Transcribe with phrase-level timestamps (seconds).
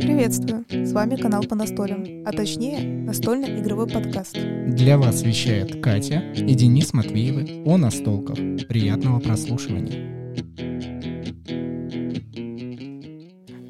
[0.00, 0.64] Приветствую!
[0.70, 4.38] С вами канал по настолям, а точнее настольный игровой подкаст.
[4.68, 8.36] Для вас вещает Катя и Денис Матвеевы о настолках.
[8.68, 10.14] Приятного прослушивания.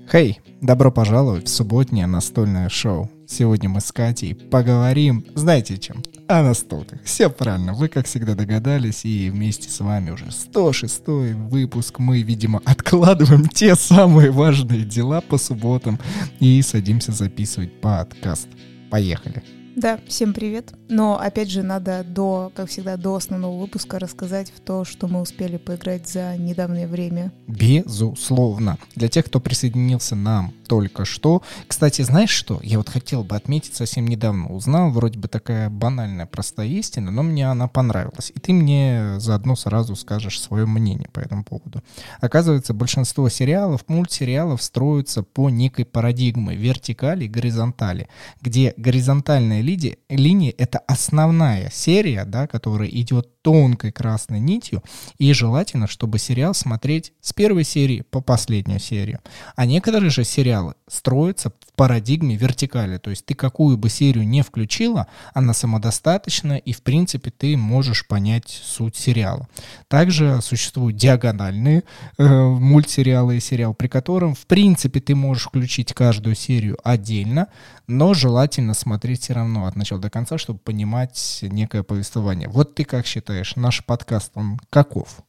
[0.09, 3.11] Хей, добро пожаловать в субботнее настольное шоу.
[3.27, 6.05] Сегодня мы с Катей поговорим, знаете чем?
[6.27, 7.01] О настолках.
[7.05, 11.99] Все правильно, вы как всегда догадались, и вместе с вами уже 106 выпуск.
[11.99, 16.01] Мы, видимо, откладываем те самые важные дела по субботам
[16.41, 18.49] и садимся записывать подкаст.
[18.91, 19.43] Поехали.
[19.77, 20.73] Да, всем привет.
[20.89, 25.21] Но опять же надо до, как всегда, до основного выпуска рассказать в то, что мы
[25.21, 27.33] успели поиграть за недавнее время.
[27.49, 28.79] Безусловно.
[28.95, 31.43] Для тех, кто присоединился нам только что.
[31.67, 32.61] Кстати, знаешь что?
[32.63, 37.23] Я вот хотел бы отметить, совсем недавно узнал, вроде бы такая банальная, простая истина, но
[37.23, 38.31] мне она понравилась.
[38.35, 41.83] И ты мне заодно сразу скажешь свое мнение по этому поводу.
[42.21, 48.09] Оказывается, большинство сериалов, мультсериалов строятся по некой парадигме вертикали и горизонтали,
[48.41, 54.83] где горизонтальная линия, линия— это основная серия, да, которая идет тонкой красной нитью,
[55.19, 59.21] и желательно, чтобы сериал смотреть с первой серии по последнюю серию.
[59.55, 64.43] А некоторые же сериалы строятся в парадигме вертикали, то есть ты какую бы серию не
[64.43, 69.47] включила, она самодостаточна, и в принципе ты можешь понять суть сериала.
[69.89, 71.85] Также существуют диагональные
[72.17, 77.49] э, мультсериалы и сериал, при котором в принципе ты можешь включить каждую серию отдельно,
[77.87, 82.49] но желательно смотреть все равно от начала до конца, чтобы понимать некое повествование.
[82.49, 83.25] Вот ты как считаешь?
[83.45, 85.21] считаешь, наш подкаст, он каков?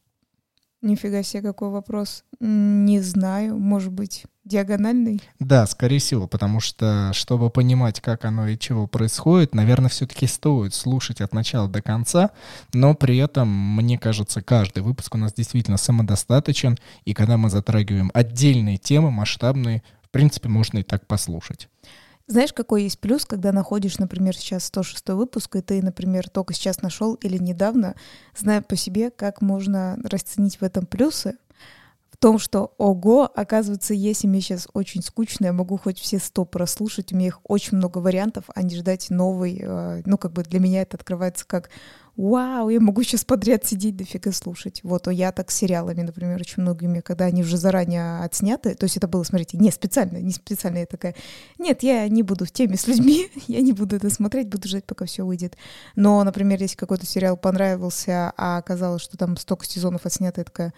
[0.82, 2.24] Нифига себе, какой вопрос.
[2.38, 5.22] Не знаю, может быть, диагональный?
[5.40, 10.74] Да, скорее всего, потому что, чтобы понимать, как оно и чего происходит, наверное, все-таки стоит
[10.74, 12.30] слушать от начала до конца,
[12.74, 18.10] но при этом, мне кажется, каждый выпуск у нас действительно самодостаточен, и когда мы затрагиваем
[18.14, 21.68] отдельные темы, масштабные, в принципе, можно и так послушать.
[22.28, 26.82] Знаешь, какой есть плюс, когда находишь, например, сейчас 106 выпуск, и ты, например, только сейчас
[26.82, 27.94] нашел или недавно,
[28.36, 31.36] зная по себе, как можно расценить в этом плюсы,
[32.10, 36.44] в том, что, ого, оказывается, если мне сейчас очень скучно, я могу хоть все сто
[36.44, 40.42] прослушать, у меня их очень много вариантов, а не ждать новый, э, ну, как бы
[40.42, 41.70] для меня это открывается как
[42.16, 44.80] вау, я могу сейчас подряд сидеть дофига слушать.
[44.82, 48.96] Вот, я так с сериалами, например, очень многими, когда они уже заранее отсняты, то есть
[48.96, 51.14] это было, смотрите, не специально, не специально, я такая,
[51.58, 54.84] нет, я не буду в теме с людьми, я не буду это смотреть, буду ждать,
[54.84, 55.56] пока все выйдет.
[55.94, 60.74] Но, например, если какой-то сериал понравился, а оказалось, что там столько сезонов отснято, я такая,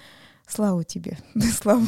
[0.47, 1.19] слава тебе,
[1.61, 1.85] слава.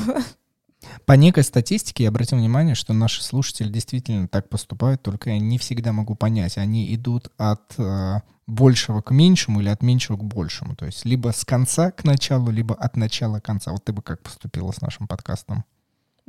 [1.04, 5.58] По некой статистике я обратил внимание, что наши слушатели действительно так поступают, только я не
[5.58, 10.74] всегда могу понять, они идут от э, большего к меньшему или от меньшего к большему,
[10.76, 13.72] то есть либо с конца к началу, либо от начала к конца.
[13.72, 15.64] Вот ты бы как поступила с нашим подкастом?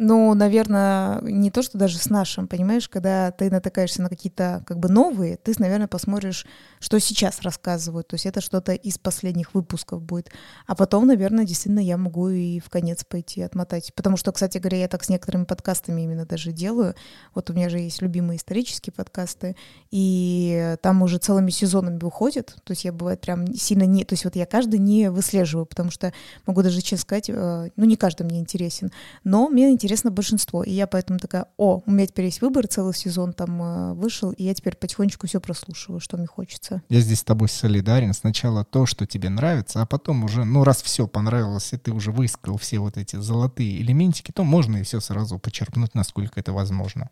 [0.03, 4.79] Ну, наверное, не то, что даже с нашим, понимаешь, когда ты натыкаешься на какие-то как
[4.79, 6.47] бы новые, ты, наверное, посмотришь,
[6.79, 8.07] что сейчас рассказывают.
[8.07, 10.31] То есть это что-то из последних выпусков будет.
[10.65, 13.93] А потом, наверное, действительно я могу и в конец пойти отмотать.
[13.93, 16.95] Потому что, кстати говоря, я так с некоторыми подкастами именно даже делаю.
[17.35, 19.55] Вот у меня же есть любимые исторические подкасты,
[19.91, 22.55] и там уже целыми сезонами выходят.
[22.63, 24.03] То есть я, бывает, прям сильно не...
[24.03, 26.11] То есть вот я каждый не выслеживаю, потому что
[26.47, 28.89] могу даже честно сказать, э, ну, не каждый мне интересен,
[29.23, 30.63] но мне интересно интересно большинство.
[30.63, 34.31] И я поэтому такая, о, у меня теперь есть выбор, целый сезон там э, вышел,
[34.31, 36.81] и я теперь потихонечку все прослушиваю, что мне хочется.
[36.87, 38.13] Я здесь с тобой солидарен.
[38.13, 42.13] Сначала то, что тебе нравится, а потом уже, ну, раз все понравилось, и ты уже
[42.13, 47.09] выискал все вот эти золотые элементики, то можно и все сразу почерпнуть, насколько это возможно.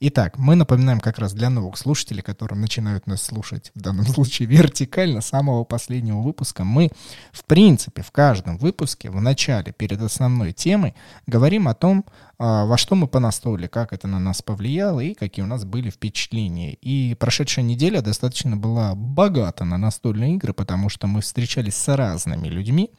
[0.00, 4.48] Итак, мы напоминаем как раз для новых слушателей, которые начинают нас слушать, в данном случае
[4.48, 6.90] вертикально, самого последнего выпуска, мы,
[7.32, 10.94] в принципе, в каждом выпуске, в начале, перед основной темой,
[11.26, 12.04] говорим о том,
[12.38, 16.74] во что мы понастроили, как это на нас повлияло и какие у нас были впечатления.
[16.74, 22.48] И прошедшая неделя достаточно была богата на настольные игры, потому что мы встречались с разными
[22.48, 22.90] людьми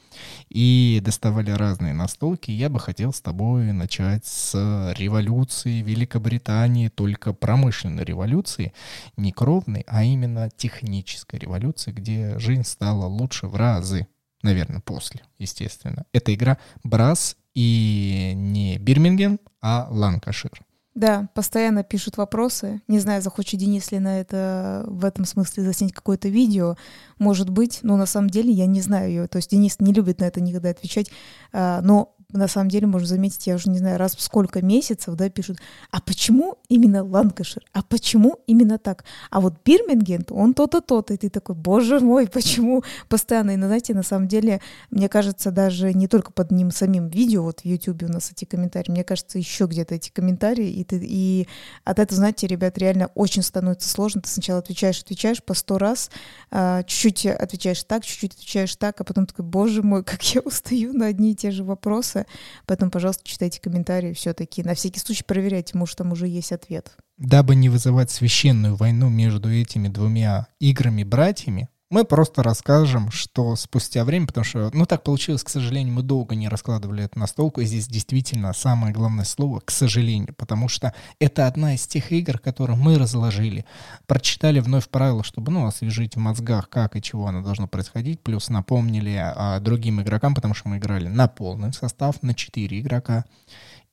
[0.50, 2.52] и доставали разные настолки.
[2.52, 8.73] Я бы хотел с тобой начать с революции Великобритании, только промышленной революции,
[9.17, 14.08] не кровной, а именно технической революции, где жизнь стала лучше в разы
[14.41, 16.06] наверное, после, естественно.
[16.14, 20.51] Это игра Brass и не Бирмингем, а Ланкашир.
[20.96, 22.81] Да, постоянно пишут вопросы.
[22.87, 26.75] Не знаю, захочет Денис ли на это в этом смысле заснять какое-то видео.
[27.19, 29.28] Может быть, но на самом деле я не знаю ее.
[29.28, 31.09] То есть Денис не любит на это никогда отвечать.
[31.53, 35.16] А, но на самом деле можно заметить, я уже не знаю, раз в сколько месяцев,
[35.16, 35.58] да, пишут,
[35.91, 37.64] а почему именно Ланкашир?
[37.73, 39.03] А почему именно так?
[39.31, 43.52] А вот Бирмингем, он то-то, то-то, и ты такой, боже мой, почему постоянно?
[43.52, 44.61] И, ну, знаете, на самом деле,
[44.91, 48.46] мне кажется, даже не только под ним самим видео, вот в YouTube у нас эти
[48.46, 51.47] комментарии, мне кажется, еще где-то эти комментарии, и, ты, и
[51.84, 54.22] от этого, знаете, ребят, реально очень становится сложно.
[54.22, 56.11] Ты сначала отвечаешь, отвечаешь по сто раз,
[56.52, 60.93] а, чуть-чуть отвечаешь так, чуть-чуть отвечаешь так, а потом такой, боже мой, как я устаю
[60.93, 62.19] на одни и те же вопросы.
[62.66, 64.64] Поэтому, пожалуйста, читайте комментарии все-таки.
[64.64, 66.92] На всякий случай проверяйте, может, там уже есть ответ.
[67.18, 74.28] Дабы не вызывать священную войну между этими двумя играми-братьями, мы просто расскажем, что спустя время,
[74.28, 77.66] потому что, ну так получилось, к сожалению, мы долго не раскладывали это на столку, и
[77.66, 82.78] здесь действительно самое главное слово «к сожалению», потому что это одна из тех игр, которые
[82.78, 83.66] мы разложили,
[84.06, 88.50] прочитали вновь правила, чтобы, ну, освежить в мозгах, как и чего оно должно происходить, плюс
[88.50, 93.26] напомнили а, другим игрокам, потому что мы играли на полный состав, на 4 игрока,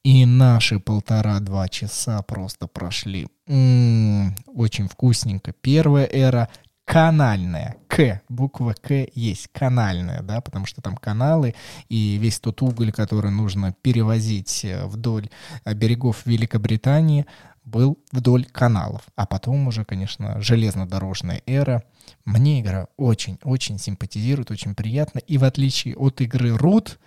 [0.07, 3.27] и наши полтора-два часа просто прошли.
[3.49, 5.53] М-м, очень вкусненько.
[5.53, 6.49] Первая эра,
[6.87, 7.77] канальная.
[7.89, 11.55] К, буква К есть, канальная, да, потому что там каналы
[11.89, 15.29] и весь тот уголь, который нужно перевозить э, вдоль
[15.65, 17.27] э, берегов Великобритании,
[17.65, 19.03] был вдоль каналов.
[19.17, 21.83] А потом уже, конечно, железнодорожная эра.
[22.25, 25.19] Мне игра очень-очень симпатизирует, очень приятно.
[25.19, 26.99] И в отличие от игры Root,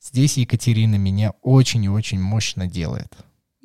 [0.00, 3.12] здесь Екатерина меня очень и очень мощно делает.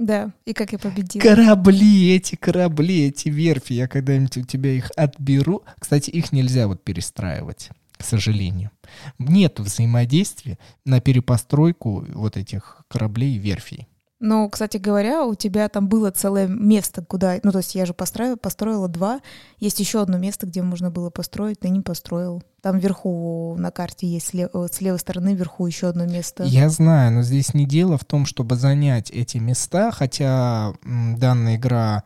[0.02, 1.22] Да, и как я победила.
[1.22, 5.64] Корабли, эти корабли, эти верфи, я когда-нибудь у тебя их отберу.
[5.78, 8.72] Кстати, их нельзя вот перестраивать, к сожалению.
[9.20, 13.88] Нет взаимодействия на перепостройку вот этих кораблей и верфей.
[14.24, 17.40] Ну, кстати говоря, у тебя там было целое место, куда...
[17.42, 19.20] Ну, то есть я же построила, построила два.
[19.58, 22.44] Есть еще одно место, где можно было построить, ты не построил.
[22.62, 26.44] Там вверху на карте есть слева, э, с левой стороны вверху еще одно место.
[26.44, 32.04] Я знаю, но здесь не дело в том, чтобы занять эти места, хотя данная игра,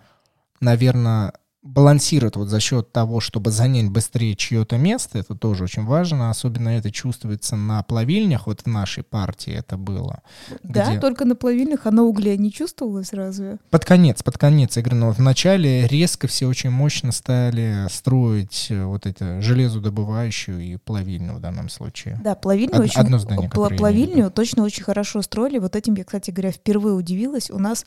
[0.61, 1.33] наверное,
[1.65, 6.69] балансирует вот за счет того, чтобы занять быстрее чье-то место, это тоже очень важно, особенно
[6.69, 10.21] это чувствуется на плавильнях, вот в нашей партии это было.
[10.61, 10.99] Да, где...
[10.99, 13.57] только на плавильнях, на угле не чувствовалось разве?
[13.71, 18.85] Под конец, под конец игры, но в начале резко все очень мощно стали строить э,
[18.85, 22.19] вот это железодобывающую и плавильню в данном случае.
[22.23, 23.01] Да, плавильню Од- очень...
[23.01, 27.49] Одно здание, Плавильню точно очень хорошо строили, вот этим я, кстати говоря, впервые удивилась.
[27.49, 27.85] У нас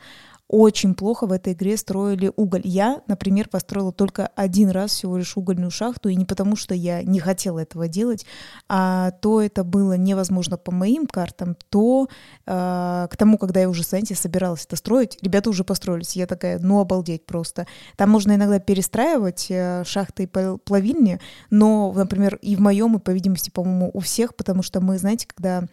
[0.48, 2.62] очень плохо в этой игре строили уголь.
[2.64, 7.02] Я, например, построила только один раз всего лишь угольную шахту, и не потому, что я
[7.02, 8.24] не хотела этого делать,
[8.68, 12.08] а то это было невозможно по моим картам, то
[12.46, 16.16] э, к тому, когда я уже, знаете, собиралась это строить, ребята уже построились.
[16.16, 17.66] Я такая, ну обалдеть просто.
[17.96, 23.10] Там можно иногда перестраивать э, шахты и плавильни, но, например, и в моем, и, по
[23.10, 25.64] видимости, по-моему, у всех, потому что мы, знаете, когда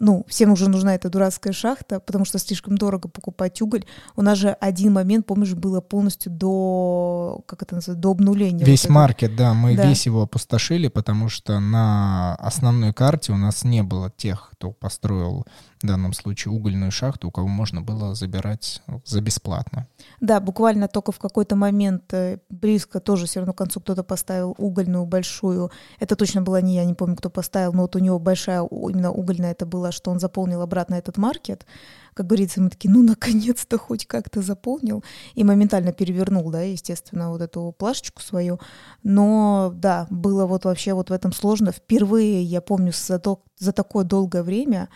[0.00, 3.84] ну, всем уже нужна эта дурацкая шахта, потому что слишком дорого покупать уголь.
[4.16, 8.64] У нас же один момент, помнишь, было полностью до, как это называется, до обнуления.
[8.64, 9.86] Весь вот маркет, да, мы да.
[9.86, 15.46] весь его опустошили, потому что на основной карте у нас не было тех, кто построил
[15.82, 19.86] в данном случае угольную шахту, у кого можно было забирать за бесплатно.
[20.20, 24.54] Да, буквально только в какой-то момент э, близко тоже все равно к концу кто-то поставил
[24.58, 25.70] угольную большую.
[25.98, 29.10] Это точно была не я, не помню, кто поставил, но вот у него большая именно
[29.10, 31.64] угольная это была, что он заполнил обратно этот маркет.
[32.12, 35.02] Как говорится, мы такие, ну, наконец-то хоть как-то заполнил.
[35.34, 38.60] И моментально перевернул, да, естественно, вот эту плашечку свою.
[39.02, 41.72] Но, да, было вот вообще вот в этом сложно.
[41.72, 44.88] Впервые, я помню, за, то, за такое долгое время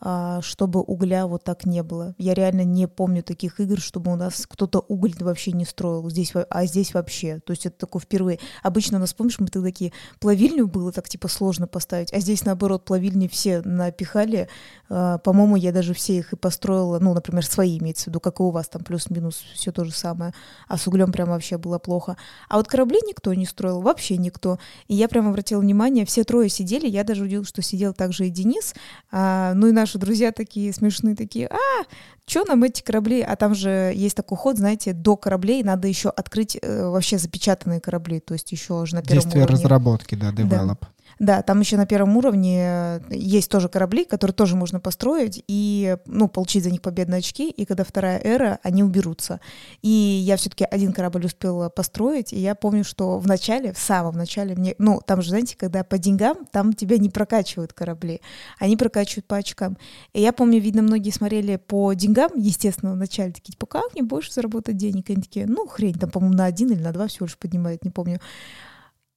[0.00, 2.14] чтобы угля вот так не было.
[2.18, 6.32] Я реально не помню таких игр, чтобы у нас кто-то уголь вообще не строил, здесь,
[6.50, 7.40] а здесь вообще.
[7.40, 8.38] То есть это такое впервые.
[8.62, 12.44] Обычно у нас, помнишь, мы тогда такие, плавильню было так типа сложно поставить, а здесь
[12.44, 14.48] наоборот плавильни все напихали.
[14.88, 18.40] А, по-моему, я даже все их и построила, ну, например, свои имеется в виду, как
[18.40, 20.32] и у вас там плюс-минус все то же самое.
[20.68, 22.16] А с углем прям вообще было плохо.
[22.48, 24.58] А вот корабли никто не строил, вообще никто.
[24.86, 28.30] И я прям обратила внимание, все трое сидели, я даже удивилась, что сидел также и
[28.30, 28.74] Денис,
[29.10, 31.84] а, ну и наш наши друзья такие смешные, такие, а,
[32.26, 33.22] что нам эти корабли?
[33.22, 37.80] А там же есть такой ход, знаете, до кораблей надо еще открыть э, вообще запечатанные
[37.80, 39.56] корабли, то есть еще уже на первом Действие уровне.
[39.62, 40.78] разработки, да, develop.
[40.80, 40.88] Да.
[41.18, 45.96] Да, там еще на первом уровне э, есть тоже корабли, которые тоже можно построить и,
[46.06, 49.40] ну, получить за них победные очки, и когда вторая эра, они уберутся.
[49.82, 54.14] И я все-таки один корабль успела построить, и я помню, что в начале, в самом
[54.14, 58.20] начале, мне, ну, там же, знаете, когда по деньгам, там тебя не прокачивают корабли,
[58.60, 59.76] они прокачивают по очкам.
[60.12, 64.04] И я помню, видно, многие смотрели по деньгам, естественно, в начале, такие, типа, как мне
[64.04, 65.10] больше заработать денег?
[65.10, 67.84] И они такие, ну, хрень, там, по-моему, на один или на два всего лишь поднимают,
[67.84, 68.20] не помню.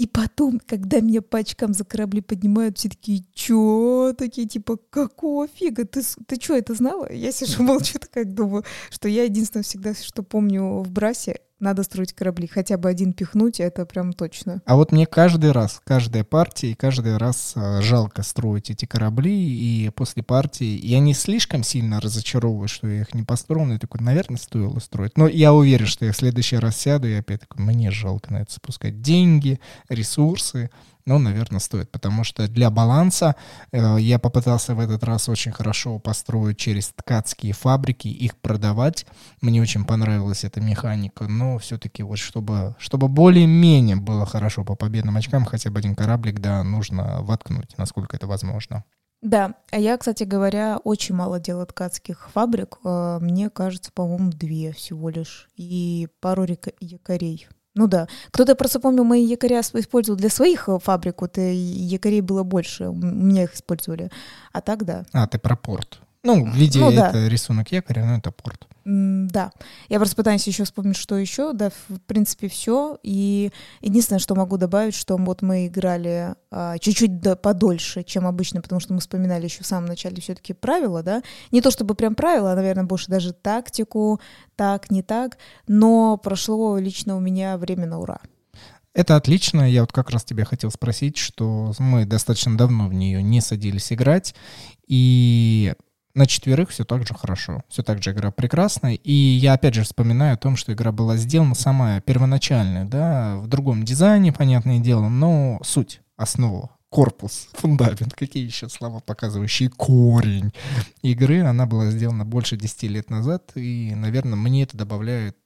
[0.02, 4.16] И потом, когда меня по очкам за корабли поднимают, все такие, чё?
[4.18, 5.86] Такие, типа, какого фига?
[5.86, 7.14] Ты, ты чё, это знала?
[7.14, 12.14] Я сижу молчу, такая думаю, что я единственное всегда, что помню в Брасе, надо строить
[12.14, 12.48] корабли.
[12.48, 14.62] Хотя бы один пихнуть, это прям точно.
[14.66, 19.32] А вот мне каждый раз, каждая партия, и каждый раз э, жалко строить эти корабли,
[19.32, 24.02] и после партии я не слишком сильно разочаровываюсь, что я их не построил, я такой,
[24.02, 25.18] наверное, стоило строить.
[25.18, 28.38] Но я уверен, что я в следующий раз сяду, и опять такой, мне жалко на
[28.42, 30.70] это спускать деньги, ресурсы,
[31.06, 33.36] ну, наверное, стоит, потому что для баланса
[33.72, 39.06] э, я попытался в этот раз очень хорошо построить через ткацкие фабрики, их продавать.
[39.42, 45.18] Мне очень понравилась эта механика, но все-таки вот чтобы, чтобы более-менее было хорошо по победным
[45.18, 48.84] очкам, хотя бы один кораблик, да, нужно воткнуть, насколько это возможно.
[49.22, 52.80] Да, а я, кстати говоря, очень мало делаю ткацких фабрик.
[52.84, 55.48] Э, мне кажется, по-моему, две всего лишь.
[55.56, 56.46] И пару
[56.80, 57.48] якорей.
[57.76, 58.08] Ну да.
[58.32, 62.90] Кто-то просто помню, мои якоря использовал для своих э, фабрик, вот и якорей было больше,
[62.90, 64.10] у меня их использовали.
[64.52, 65.06] А так да.
[65.14, 66.02] А, ты про порт.
[66.24, 67.10] Ну, в виде ну, да.
[67.10, 68.68] это рисунок якоря, но это порт.
[68.86, 69.52] Да.
[69.90, 71.54] Я просто пытаюсь еще вспомнить, что еще.
[71.54, 73.00] Да, в принципе, все.
[73.02, 73.52] И
[73.82, 78.80] единственное, что могу добавить, что вот мы играли а, чуть-чуть да, подольше, чем обычно, потому
[78.80, 81.24] что мы вспоминали еще в самом начале все-таки правила, да.
[81.52, 84.20] Не то чтобы прям правила, а, наверное, больше даже тактику,
[84.56, 85.40] так, не так.
[85.68, 88.20] Но прошло лично у меня время на ура.
[88.94, 89.70] Это отлично.
[89.70, 93.92] Я вот как раз тебя хотел спросить, что мы достаточно давно в нее не садились
[93.94, 94.36] играть.
[94.88, 95.74] И
[96.14, 98.94] на четверых все так же хорошо, все так же игра прекрасная.
[98.96, 103.48] И я опять же вспоминаю о том, что игра была сделана самая первоначальная, да, в
[103.48, 110.52] другом дизайне, понятное дело, но суть, основа, корпус, фундамент, какие еще слова, показывающие корень
[111.02, 115.38] игры, она была сделана больше 10 лет назад, и, наверное, мне это добавляет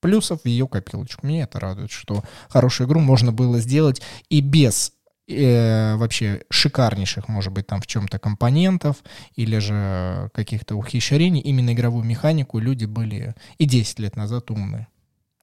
[0.00, 1.26] плюсов в ее копилочку.
[1.26, 4.92] Мне это радует, что хорошую игру можно было сделать и без
[5.30, 8.96] э, вообще шикарнейших, может быть, там в чем-то компонентов
[9.36, 14.88] или же каких-то ухищрений, именно игровую механику люди были и 10 лет назад умные.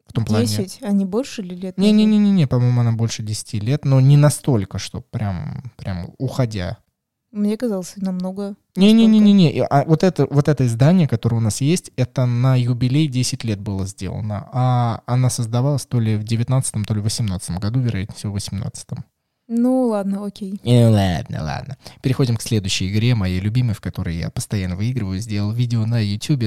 [0.08, 0.80] В том 10?
[0.80, 0.92] Плане.
[0.92, 1.78] А не больше ли лет?
[1.78, 6.78] Не-не-не, по-моему, она больше 10 лет, но не настолько, что прям, прям уходя.
[7.32, 8.56] Мне казалось, намного.
[8.78, 9.64] Не-не-не-не-не.
[9.66, 13.60] А вот это, вот это издание, которое у нас есть, это на юбилей 10 лет
[13.60, 14.50] было сделано.
[14.54, 18.36] А она создавалась то ли в 19 то ли в 18 году, вероятнее всего, в
[18.36, 18.88] 18
[19.50, 20.60] ну ладно, окей.
[20.64, 21.78] Ну ладно, ладно.
[22.02, 25.20] Переходим к следующей игре, моей любимой, в которой я постоянно выигрываю.
[25.20, 26.42] Сделал видео на YouTube.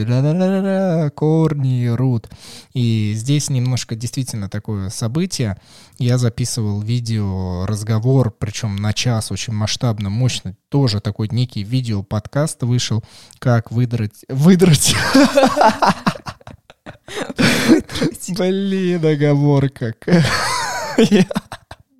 [1.15, 2.29] Корни рут.
[2.75, 5.59] И здесь немножко действительно такое событие.
[5.99, 10.55] Я записывал видео, разговор, причем на час, очень масштабно, мощно.
[10.69, 13.03] Тоже такой некий видео-подкаст вышел,
[13.39, 14.27] как выдрать...
[14.29, 14.95] Выдрать...
[18.29, 19.95] Блин, оговорка.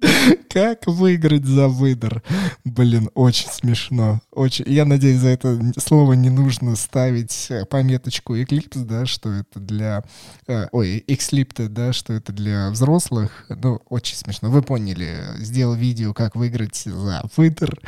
[0.51, 2.23] Как выиграть за выдор?
[2.65, 4.21] Блин, очень смешно.
[4.31, 4.65] Очень.
[4.67, 10.05] Я надеюсь, за это слово не нужно ставить э, пометочку Eclipse, да, что это для...
[10.47, 13.47] Э, ой, Exlipte, да, что это для взрослых.
[13.49, 14.51] Ну, очень смешно.
[14.51, 15.19] Вы поняли.
[15.39, 17.79] Сделал видео, как выиграть за выдор.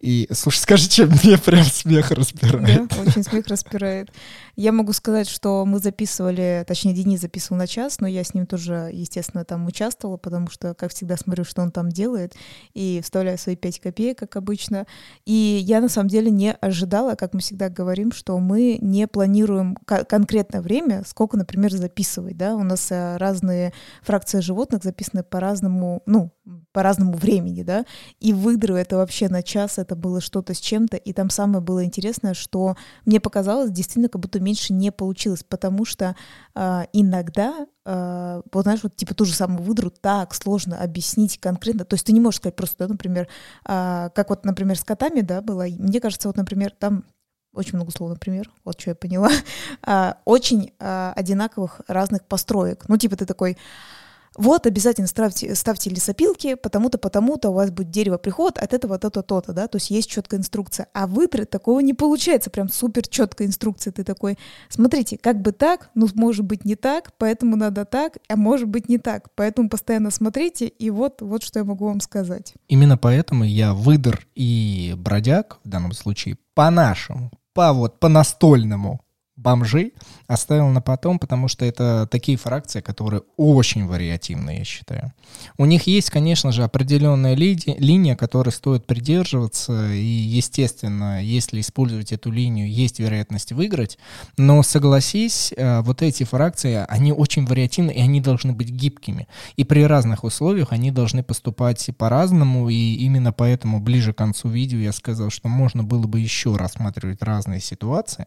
[0.00, 2.88] И, слушай, скажи, чем мне прям смех распирает.
[2.88, 4.10] Да, очень смех распирает.
[4.56, 8.46] Я могу сказать, что мы записывали, точнее, Денис записывал на час, но я с ним
[8.46, 12.34] тоже, естественно, там участвовала, потому что, как всегда, смотрю, что он там делает,
[12.72, 14.86] и вставляю свои 5 копеек, как обычно.
[15.24, 19.76] И я, на самом деле, не ожидала, как мы всегда говорим, что мы не планируем
[19.84, 26.32] конкретное время, сколько, например, записывать, да, у нас э, разные фракции животных записаны по-разному, ну,
[26.72, 27.84] по разному времени, да,
[28.20, 31.84] и выдры это вообще на час, это было что-то с чем-то, и там самое было
[31.84, 36.14] интересное, что мне показалось, действительно, как будто меньше не получилось, потому что
[36.54, 41.84] э, иногда, э, вот знаешь, вот типа ту же самую выдру так сложно объяснить конкретно,
[41.84, 43.28] то есть ты не можешь сказать просто, да, например,
[43.66, 47.04] э, как вот, например, с котами, да, было, мне кажется, вот, например, там
[47.54, 49.30] очень много слов, например, вот что я поняла,
[50.24, 53.56] очень одинаковых разных построек, ну типа ты такой
[54.36, 59.22] вот обязательно ставьте, ставьте лесопилки, потому-то, потому-то у вас будет дерево приход, от этого то-то,
[59.22, 60.88] то-то, да, то есть есть четкая инструкция.
[60.92, 63.92] А выдрать такого не получается, прям супер четкая инструкция.
[63.92, 64.38] Ты такой,
[64.68, 68.88] смотрите, как бы так, ну, может быть не так, поэтому надо так, а может быть
[68.88, 69.28] не так.
[69.34, 72.54] Поэтому постоянно смотрите, и вот, вот что я могу вам сказать.
[72.68, 79.03] Именно поэтому я выдр и бродяг, в данном случае, по-нашему, по вот, по настольному
[79.44, 79.92] бомжей
[80.26, 85.12] оставил на потом, потому что это такие фракции, которые очень вариативны, я считаю.
[85.58, 92.12] У них есть, конечно же, определенная ли, линия, которой стоит придерживаться, и, естественно, если использовать
[92.12, 93.98] эту линию, есть вероятность выиграть,
[94.38, 99.28] но согласись, э, вот эти фракции, они очень вариативны, и они должны быть гибкими.
[99.56, 104.78] И при разных условиях они должны поступать по-разному, и именно поэтому ближе к концу видео
[104.78, 108.24] я сказал, что можно было бы еще рассматривать разные ситуации.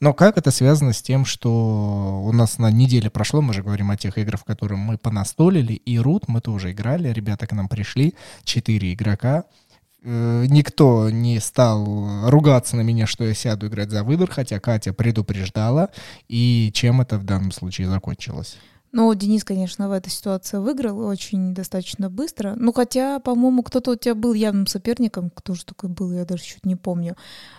[0.00, 3.90] Но как это связано с тем, что у нас на неделе прошло, мы же говорим
[3.90, 7.68] о тех играх, в которые мы понастолили, и Рут мы тоже играли, ребята к нам
[7.68, 9.44] пришли, четыре игрока,
[10.02, 14.92] э, никто не стал ругаться на меня, что я сяду играть за выдор, хотя Катя
[14.92, 15.90] предупреждала,
[16.28, 18.56] и чем это в данном случае закончилось?
[18.96, 22.54] Ну, Денис, конечно, в этой ситуации выиграл очень достаточно быстро.
[22.56, 25.30] Ну, хотя, по-моему, кто-то у тебя был явным соперником.
[25.34, 27.16] Кто же такой был, я даже чуть не помню.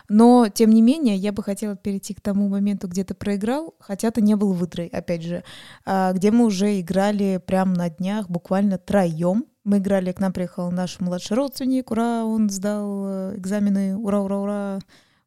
[0.08, 4.12] Но, тем не менее, я бы хотела перейти к тому моменту, где ты проиграл, хотя
[4.12, 5.44] ты не был выдрой, опять же,
[5.86, 9.44] а, где мы уже играли прямо на днях, буквально троем.
[9.65, 14.38] Мы играли, к нам приехал наш младший родственник, ура, он сдал э, экзамены, ура, ура,
[14.38, 14.80] ура,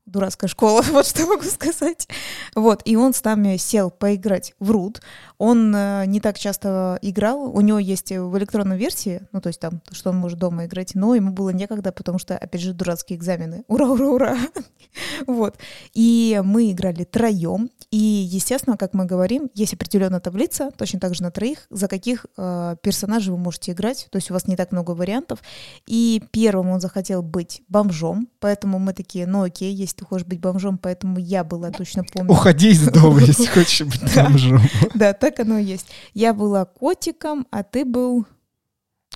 [0.08, 2.08] дурацкая школа, вот что могу сказать.
[2.54, 5.00] Вот, и он с нами сел поиграть в Рут.
[5.38, 9.60] Он э, не так часто играл, у него есть в электронной версии, ну, то есть
[9.60, 13.18] там, что он может дома играть, но ему было некогда, потому что, опять же, дурацкие
[13.18, 13.64] экзамены.
[13.68, 14.36] Ура, ура, ура!
[15.26, 15.56] вот.
[15.94, 21.22] И мы играли троем, и, естественно, как мы говорим, есть определенная таблица, точно так же
[21.22, 24.72] на троих, за каких э, персонажей вы можете играть, то есть у вас не так
[24.72, 25.38] много вариантов.
[25.86, 30.40] И первым он захотел быть бомжом, поэтому мы такие, ну окей, есть ты хочешь быть
[30.40, 32.32] бомжом, поэтому я была, точно помню.
[32.32, 34.60] Уходи из дома, если хочешь быть бомжом.
[34.94, 35.86] Да, так оно и есть.
[36.14, 38.26] Я была котиком, а ты был...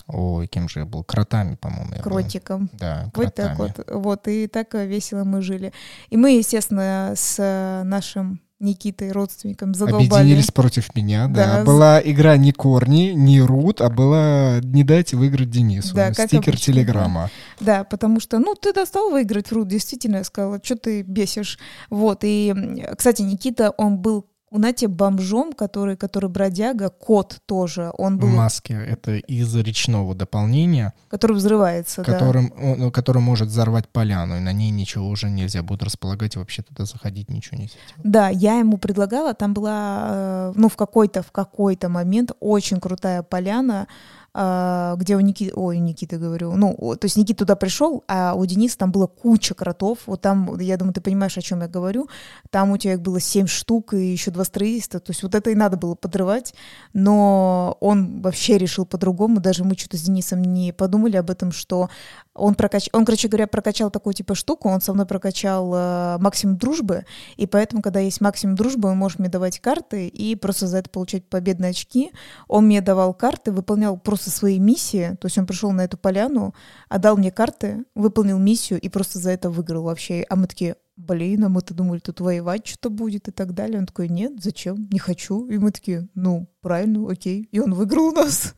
[0.07, 1.03] Ой, кем же я был?
[1.03, 1.93] Кротами, по-моему.
[2.01, 2.69] Кротиком.
[2.73, 3.55] Да, кротами.
[3.55, 3.89] Вот так вот.
[3.89, 5.71] Вот, и так весело мы жили.
[6.09, 10.07] И мы, естественно, с нашим Никитой, родственником, задолбали.
[10.07, 11.57] Объединились против меня, да.
[11.57, 11.63] да.
[11.63, 15.93] Была игра не Корни, не Рут, а была «Не дайте выиграть Денису».
[15.95, 17.29] Да, Стикер обычно, Телеграма.
[17.59, 17.79] Да.
[17.79, 21.59] да, потому что, ну, ты достал выиграть Рут, действительно, я сказала, что ты бесишь.
[21.89, 22.53] Вот, и,
[22.97, 27.91] кстати, Никита, он был у Нати бомжом, который, который бродяга, кот тоже.
[27.97, 28.27] Он был...
[28.27, 28.73] Маски.
[28.73, 30.93] Это из речного дополнения.
[31.09, 32.85] Который взрывается, которым, да.
[32.85, 36.61] Он, который может взорвать поляну, и на ней ничего уже нельзя будет располагать, и вообще
[36.61, 37.73] туда заходить ничего нельзя.
[38.03, 43.23] Да, я ему предлагала, там была, э, ну, в какой-то, в какой-то момент очень крутая
[43.23, 43.87] поляна,
[44.35, 48.79] где у Никиты, ой, Никиты говорю, ну, то есть Никита туда пришел, а у Дениса
[48.79, 52.09] там было куча кротов, вот там, я думаю, ты понимаешь, о чем я говорю,
[52.49, 55.51] там у тебя их было семь штук и еще два строительства, то есть вот это
[55.51, 56.55] и надо было подрывать,
[56.93, 61.91] но он вообще решил по-другому, даже мы что-то с Денисом не подумали об этом, что
[62.35, 62.89] он, прокач...
[62.93, 67.05] он, короче говоря, прокачал такую типа штуку, он со мной прокачал э, максимум дружбы,
[67.37, 70.89] и поэтому, когда есть максимум дружбы, он может мне давать карты и просто за это
[70.89, 72.11] получать победные очки.
[72.47, 76.53] Он мне давал карты, выполнял просто свои миссии, то есть он пришел на эту поляну,
[76.89, 80.25] отдал мне карты, выполнил миссию и просто за это выиграл вообще.
[80.29, 83.79] А мы такие, блин, а мы-то думали, тут воевать что-то будет и так далее.
[83.79, 85.47] Он такой, нет, зачем, не хочу.
[85.47, 87.47] И мы такие, ну, правильно, окей.
[87.51, 88.55] И он выиграл у нас.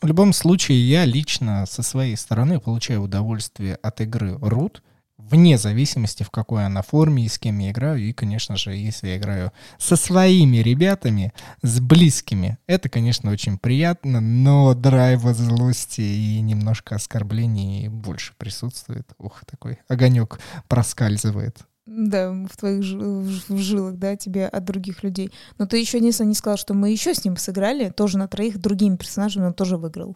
[0.00, 4.80] В любом случае, я лично со своей стороны получаю удовольствие от игры Root,
[5.18, 7.98] вне зависимости, в какой она форме и с кем я играю.
[7.98, 14.20] И, конечно же, если я играю со своими ребятами, с близкими, это, конечно, очень приятно,
[14.20, 19.12] но драйва злости и немножко оскорблений больше присутствует.
[19.18, 21.58] Ух, такой огонек проскальзывает.
[21.90, 25.32] Да, в твоих в жилах, да, тебе от других людей.
[25.56, 28.58] Но ты еще не, не сказал, что мы еще с ним сыграли, тоже на троих
[28.58, 30.14] другими персонажами он тоже выиграл.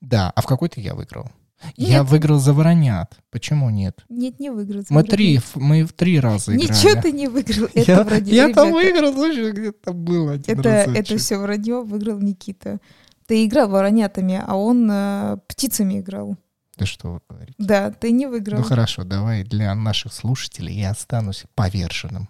[0.00, 1.30] Да, а в какой-то я выиграл.
[1.76, 1.88] Нет.
[1.90, 3.16] Я выиграл за воронят.
[3.30, 4.04] Почему нет?
[4.08, 4.82] Нет, не выиграл.
[4.90, 6.68] Мы три, мы в три раза играли.
[6.68, 7.68] Ничего ты не выиграл.
[7.74, 12.18] Это я, вранье, я там выиграл, слушай, где-то был один это, это все вранье, выиграл
[12.18, 12.80] Никита.
[13.26, 16.36] Ты играл воронятами, а он э, птицами играл.
[16.82, 17.54] Да что вы говорите?
[17.58, 18.58] Да, ты не выиграл.
[18.58, 22.28] Ну хорошо, давай для наших слушателей я останусь поверженным.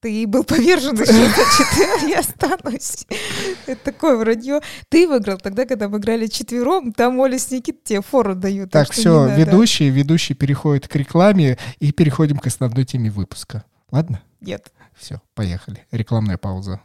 [0.00, 3.06] Ты был повержен еще, значит, я останусь.
[3.66, 4.60] Это такое вранье.
[4.88, 8.70] Ты выиграл тогда, когда мы играли четвером, там Оля с Никит тебе фору дают.
[8.70, 13.64] Так, все, ведущий, ведущий переходит к рекламе и переходим к основной теме выпуска.
[13.90, 14.22] Ладно?
[14.40, 14.70] Нет.
[14.96, 15.84] Все, поехали.
[15.90, 16.80] Рекламная пауза.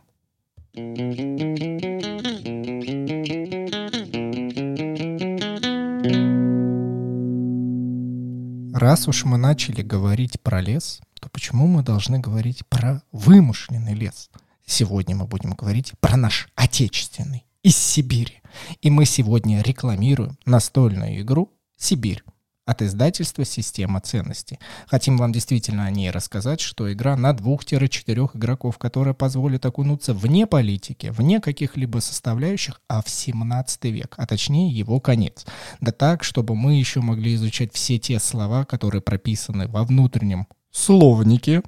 [8.74, 14.32] Раз уж мы начали говорить про лес, то почему мы должны говорить про вымышленный лес?
[14.66, 18.42] Сегодня мы будем говорить про наш отечественный, из Сибири.
[18.82, 22.24] И мы сегодня рекламируем настольную игру «Сибирь».
[22.66, 24.60] От издательства «Система ценностей».
[24.88, 30.48] Хотим вам действительно о ней рассказать, что игра на двух-четырех игроков, которая позволит окунуться вне
[30.48, 35.46] политики, вне каких-либо составляющих, а в 17 век, а точнее его конец.
[35.82, 41.62] Да так, чтобы мы еще могли изучать все те слова, которые прописаны во внутреннем словники,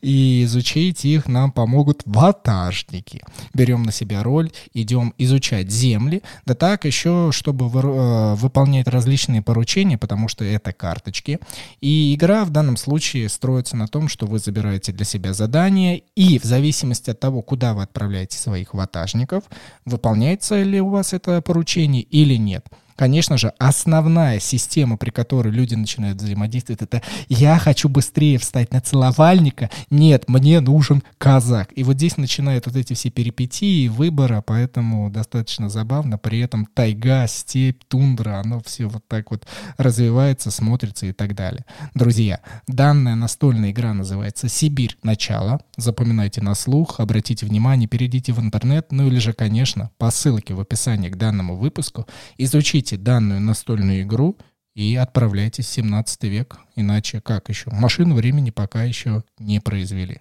[0.00, 3.22] и изучить их нам помогут ватажники.
[3.52, 9.98] Берем на себя роль, идем изучать земли, да так еще, чтобы э, выполнять различные поручения,
[9.98, 11.38] потому что это карточки.
[11.82, 16.38] И игра в данном случае строится на том, что вы забираете для себя задания, и
[16.38, 19.44] в зависимости от того, куда вы отправляете своих ватажников,
[19.84, 22.66] выполняется ли у вас это поручение или нет–
[22.96, 28.80] Конечно же, основная система, при которой люди начинают взаимодействовать, это «я хочу быстрее встать на
[28.80, 31.70] целовальника», «нет, мне нужен казак».
[31.76, 36.16] И вот здесь начинают вот эти все перипетии выбора, поэтому достаточно забавно.
[36.16, 41.64] При этом тайга, степь, тундра, оно все вот так вот развивается, смотрится и так далее.
[41.94, 44.96] Друзья, данная настольная игра называется «Сибирь.
[45.02, 45.60] Начало».
[45.76, 50.60] Запоминайте на слух, обратите внимание, перейдите в интернет, ну или же, конечно, по ссылке в
[50.60, 52.06] описании к данному выпуску,
[52.38, 54.36] изучите берите данную настольную игру
[54.74, 56.58] и отправляйтесь в 17 век.
[56.76, 57.70] Иначе как еще?
[57.70, 60.20] Машину времени пока еще не произвели.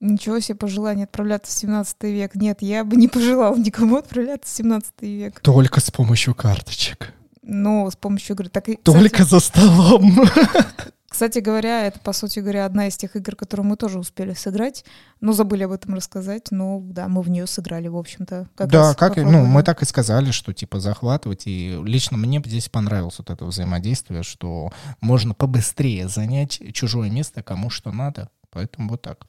[0.00, 2.34] Ничего себе пожелание отправляться в 17 век.
[2.34, 5.40] Нет, я бы не пожелал никому отправляться в 17 век.
[5.40, 7.12] Только с помощью карточек.
[7.42, 8.48] Ну, с помощью игры.
[8.48, 10.20] Так, Только кстати, за столом.
[11.14, 14.84] Кстати говоря, это, по сути говоря, одна из тех игр, которые мы тоже успели сыграть,
[15.20, 16.48] но забыли об этом рассказать.
[16.50, 18.48] Но да, мы в нее сыграли, в общем-то.
[18.56, 21.44] Как да, как, ну, мы так и сказали, что типа захватывать.
[21.46, 27.70] И лично мне здесь понравилось вот это взаимодействие, что можно побыстрее занять чужое место кому
[27.70, 28.28] что надо.
[28.54, 29.26] Поэтому вот так.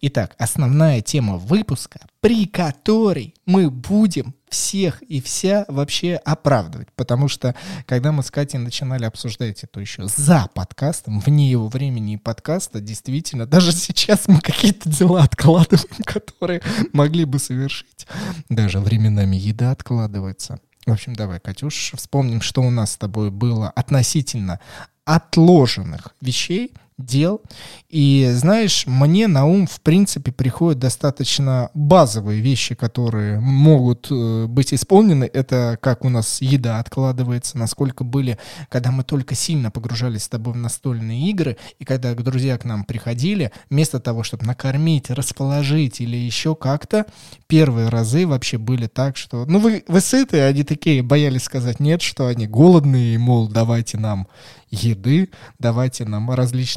[0.00, 6.88] Итак, основная тема выпуска, при которой мы будем всех и вся вообще оправдывать.
[6.96, 7.54] Потому что,
[7.86, 12.80] когда мы с Катей начинали обсуждать это еще за подкастом, вне его времени и подкаста,
[12.80, 16.60] действительно, даже сейчас мы какие-то дела откладываем, которые
[16.92, 18.06] могли бы совершить.
[18.48, 20.58] Даже временами еда откладывается.
[20.86, 24.60] В общем, давай, Катюш, вспомним, что у нас с тобой было относительно
[25.04, 27.42] отложенных вещей— дел.
[27.88, 34.72] И знаешь, мне на ум, в принципе, приходят достаточно базовые вещи, которые могут э, быть
[34.72, 35.28] исполнены.
[35.32, 40.54] Это как у нас еда откладывается, насколько были, когда мы только сильно погружались с тобой
[40.54, 46.16] в настольные игры, и когда друзья к нам приходили, вместо того, чтобы накормить, расположить или
[46.16, 47.06] еще как-то,
[47.48, 52.02] первые разы вообще были так, что, ну вы, вы сыты, они такие боялись сказать нет,
[52.02, 54.28] что они голодные, и, мол, давайте нам
[54.74, 56.30] еды, давайте нам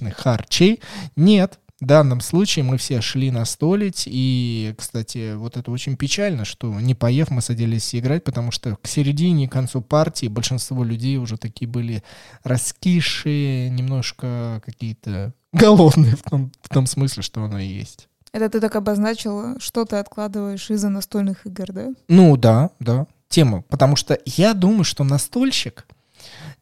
[0.08, 0.82] различных харчей.
[1.16, 6.74] Нет, в данном случае мы все шли настолить, и, кстати, вот это очень печально, что
[6.80, 11.38] не поев мы садились играть, потому что к середине, к концу партии большинство людей уже
[11.38, 12.04] такие были
[12.44, 18.08] раскисшие, немножко какие-то голодные в том, в том смысле, что оно и есть.
[18.34, 21.88] Это ты так обозначил, что ты откладываешь из-за настольных игр, да?
[22.08, 23.64] Ну да, да, тему.
[23.70, 25.86] Потому что я думаю, что настольщик—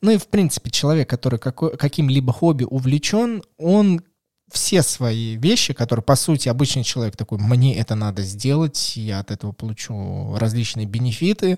[0.05, 4.03] ну и, в принципе, человек, который какой, каким-либо хобби увлечен, он
[4.51, 9.31] все свои вещи, которые, по сути, обычный человек такой, мне это надо сделать, я от
[9.31, 11.57] этого получу различные бенефиты,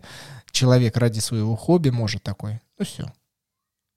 [0.51, 3.11] человек ради своего хобби может такой, ну все.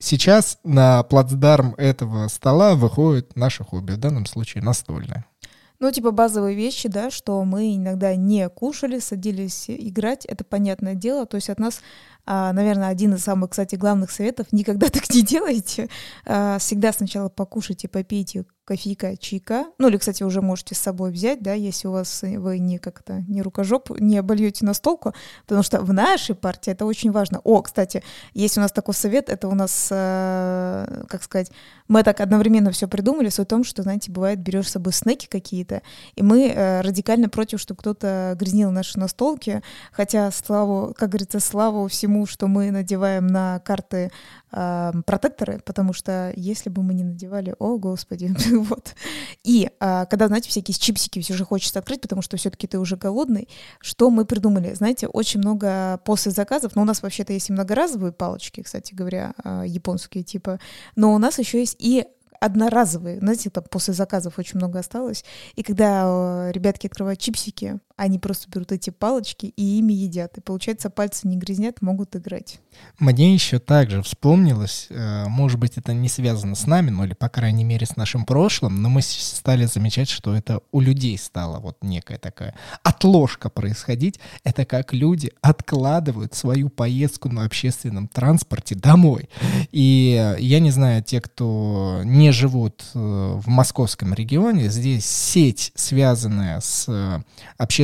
[0.01, 5.27] Сейчас на плацдарм этого стола выходит наше хобби, в данном случае настольное.
[5.81, 11.25] Ну, типа базовые вещи, да, что мы иногда не кушали, садились играть, это понятное дело.
[11.25, 11.81] То есть от нас
[12.53, 14.47] наверное, один из самых, кстати, главных советов.
[14.53, 15.89] Никогда так не делайте.
[16.25, 19.67] А, всегда сначала покушайте, попейте кофейка, чайка.
[19.79, 22.79] Ну, или, кстати, уже можете с собой взять, да, если у вас э, вы не
[22.79, 25.13] как-то не рукожоп, не обольете на столку,
[25.47, 27.41] потому что в нашей партии это очень важно.
[27.43, 31.51] О, кстати, есть у нас такой совет, это у нас, э, как сказать,
[31.89, 35.27] мы так одновременно все придумали, суть в том, что, знаете, бывает, берешь с собой снеки
[35.27, 35.83] какие-то,
[36.15, 41.89] и мы э, радикально против, чтобы кто-то грязнил наши настолки, хотя, славу, как говорится, славу
[41.89, 44.13] всему, что мы надеваем на карты
[44.53, 48.95] э, протекторы, потому что если бы мы не надевали, о, господи, вот.
[49.45, 52.97] И э, когда, знаете, всякие чипсики все же хочется открыть, потому что все-таки ты уже
[52.97, 53.49] голодный,
[53.81, 54.75] что мы придумали?
[54.75, 59.35] Знаете, очень много после заказов, но у нас вообще-то есть и многоразовые палочки, кстати говоря,
[59.45, 60.59] э, японские типа,
[60.97, 62.07] но у нас еще есть и
[62.41, 63.19] одноразовые.
[63.19, 65.25] Знаете, там после заказов очень много осталось.
[65.55, 70.39] И когда э, ребятки открывают чипсики, они просто берут эти палочки и ими едят.
[70.39, 72.59] И получается, пальцы не грязнят, могут играть.
[72.99, 77.29] Мне еще также вспомнилось, э, может быть, это не связано с нами, ну или, по
[77.29, 81.77] крайней мере, с нашим прошлым, но мы стали замечать, что это у людей стало вот
[81.83, 84.19] некая такая отложка происходить.
[84.45, 89.29] Это как люди откладывают свою поездку на общественном транспорте домой.
[89.73, 96.61] И я не знаю, те, кто не живут э, в московском регионе, здесь сеть, связанная
[96.61, 97.23] с э,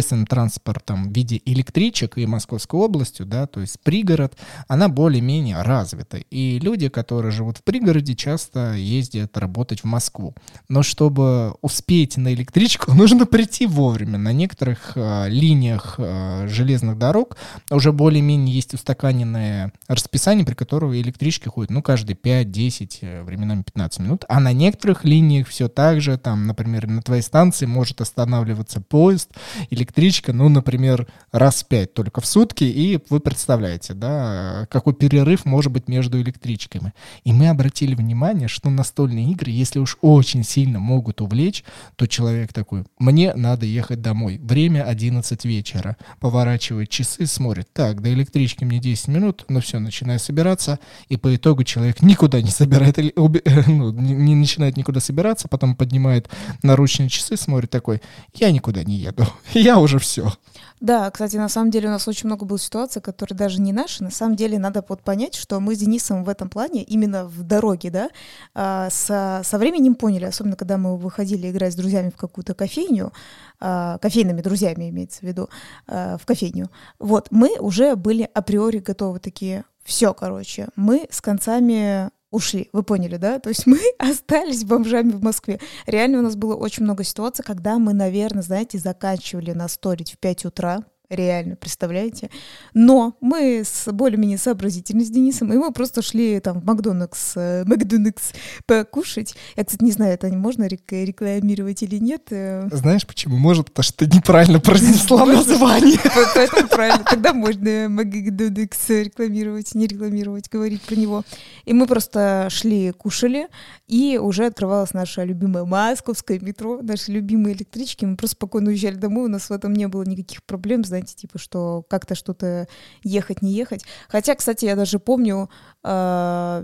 [0.07, 4.37] общественным транспортом в виде электричек и Московской областью, да, то есть пригород,
[4.69, 6.19] она более-менее развита.
[6.19, 10.35] И люди, которые живут в пригороде, часто ездят работать в Москву.
[10.69, 14.19] Но чтобы успеть на электричку, нужно прийти вовремя.
[14.19, 17.37] На некоторых э, линиях э, железных дорог
[17.71, 24.01] уже более-менее есть устаканенное расписание, при котором электрички ходят, ну, каждые 5-10, э, временами 15
[24.01, 24.25] минут.
[24.29, 29.31] А на некоторых линиях все так же, там, например, на твоей станции может останавливаться поезд,
[29.71, 29.95] электричка,
[30.32, 35.72] ну, например, раз в 5 только в сутки, и вы представляете, да, какой перерыв может
[35.72, 36.92] быть между электричками.
[37.24, 41.64] И мы обратили внимание, что настольные игры, если уж очень сильно могут увлечь,
[41.96, 44.38] то человек такой, мне надо ехать домой.
[44.42, 45.96] Время 11 вечера.
[46.20, 50.78] Поворачивает часы, смотрит, так, до электрички мне 10 минут, ну все, начинаю собираться,
[51.09, 56.28] и по итогу человек никуда не собирает, ну, не начинает никуда собираться, потом поднимает
[56.62, 58.02] наручные часы, смотрит такой,
[58.35, 60.33] я никуда не еду, я уже все.
[60.81, 64.05] Да, кстати, на самом деле у нас очень много было ситуаций, которые даже не наши.
[64.05, 67.42] На самом деле надо вот понять, что мы с Денисом в этом плане, именно в
[67.42, 68.11] дороге, да,
[68.55, 73.12] а, со, со временем поняли, особенно когда мы выходили играть с друзьями в какую-то кофейню,
[73.59, 75.49] а, кофейными друзьями имеется в виду,
[75.87, 76.70] а, в кофейню.
[76.99, 82.68] Вот, мы уже были априори готовы такие, все, короче, мы с концами ушли.
[82.72, 83.38] Вы поняли, да?
[83.38, 85.59] То есть мы остались бомжами в Москве.
[85.87, 90.44] Реально у нас было очень много ситуаций, когда мы, наверное, знаете, заканчивали насторить в 5
[90.44, 92.31] утра, Реально, представляете?
[92.75, 97.64] Но мы с более-менее сообразительны с Денисом, и мы просто шли там в Макдональдс, э,
[97.64, 98.33] Макдональдс
[98.66, 99.37] покушать.
[99.57, 102.23] Я, кстати, не знаю, это можно рекламировать или нет.
[102.31, 102.69] Э.
[102.73, 103.37] Знаешь почему?
[103.37, 105.99] Может, потому что ты неправильно произнесла название.
[106.35, 107.05] Поэтому правильно.
[107.05, 111.23] Тогда можно Макдональдс рекламировать, не рекламировать, говорить про него.
[111.64, 113.49] И мы просто шли, кушали,
[113.87, 118.05] и уже открывалось наше любимое московское метро, наши любимые электрички.
[118.05, 121.38] Мы просто спокойно уезжали домой, у нас в этом не было никаких проблем, знаете, типа,
[121.38, 122.68] что как-то что-то
[123.02, 123.85] ехать, не ехать.
[124.09, 125.50] Хотя, кстати, я даже помню
[125.85, 125.88] э,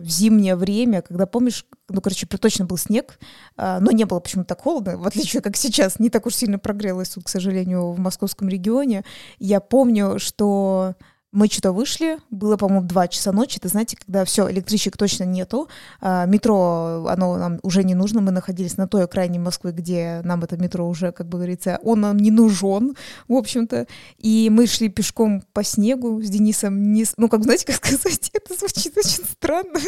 [0.00, 3.18] в зимнее время, когда, помнишь, ну, короче, точно был снег,
[3.56, 6.58] э, но не было почему-то так холодно, в отличие, как сейчас, не так уж сильно
[6.58, 9.04] прогрелось тут, к сожалению, в московском регионе.
[9.38, 10.94] Я помню, что
[11.32, 15.68] мы что-то вышли, было, по-моему, два часа ночи, это знаете, когда все, электричек точно нету,
[16.00, 20.44] а, метро, оно нам уже не нужно, мы находились на той окраине Москвы, где нам
[20.44, 22.94] это метро уже, как бы говорится, он нам не нужен,
[23.28, 23.86] в общем-то,
[24.18, 28.54] и мы шли пешком по снегу с Денисом, не, ну, как, знаете, как сказать, это
[28.54, 29.80] звучит очень странно,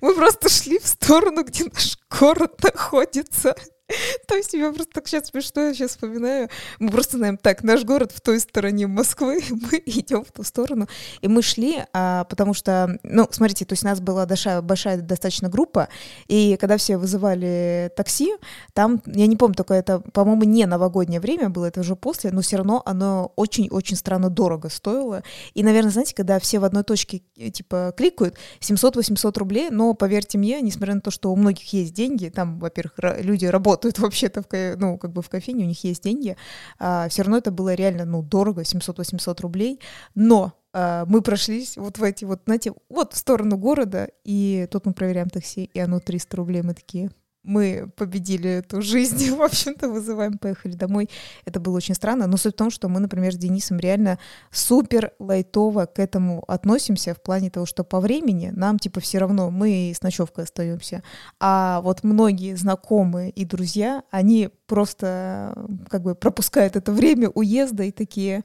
[0.00, 3.56] мы просто шли в сторону, где наш город находится,
[4.26, 6.48] То есть я просто так сейчас смешно, я сейчас вспоминаю.
[6.78, 10.88] Мы просто знаем, так, наш город в той стороне Москвы, мы идем в ту сторону.
[11.20, 14.98] И мы шли, а, потому что, ну, смотрите, то есть у нас была большая, большая
[14.98, 15.88] достаточно группа,
[16.28, 18.34] и когда все вызывали такси,
[18.72, 22.40] там, я не помню, только это, по-моему, не новогоднее время было, это уже после, но
[22.42, 25.22] все равно оно очень-очень странно дорого стоило.
[25.54, 30.38] И, наверное, знаете, когда все в одной точке, э, типа, кликают, 700-800 рублей, но, поверьте
[30.38, 34.42] мне, несмотря на то, что у многих есть деньги, там, во-первых, люди работают, работают вообще-то,
[34.42, 36.36] в, ну, как бы в кофейне, у них есть деньги,
[36.78, 39.80] а, все равно это было реально, ну, дорого, 700-800 рублей,
[40.14, 44.86] но а, мы прошлись вот в эти вот, знаете, вот в сторону города, и тут
[44.86, 47.10] мы проверяем такси, и оно 300 рублей, мы такие,
[47.42, 51.08] мы победили эту жизнь, в общем-то, вызываем, поехали домой.
[51.44, 54.18] Это было очень странно, но суть в том, что мы, например, с Денисом реально
[54.50, 59.50] супер лайтово к этому относимся в плане того, что по времени нам, типа, все равно,
[59.50, 61.02] мы с ночевкой остаемся.
[61.38, 65.54] А вот многие знакомые и друзья, они просто
[65.88, 68.44] как бы пропускают это время уезда и такие,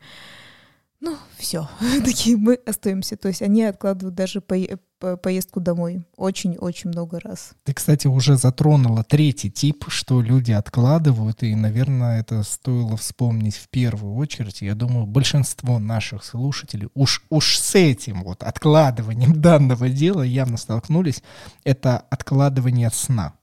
[1.00, 1.70] ну, все,
[2.06, 3.18] такие мы остаемся.
[3.18, 4.56] То есть они откладывают даже по
[5.00, 6.06] поездку домой.
[6.16, 7.52] Очень-очень много раз.
[7.64, 13.70] Ты, кстати, уже затронула третий тип, что люди откладывают, и, наверное, это стоило вспомнить в
[13.70, 14.62] первую очередь.
[14.62, 21.24] Я думаю, большинство наших слушателей уж, уж с этим вот откладыванием данного дела явно столкнулись.
[21.64, 23.34] Это откладывание сна.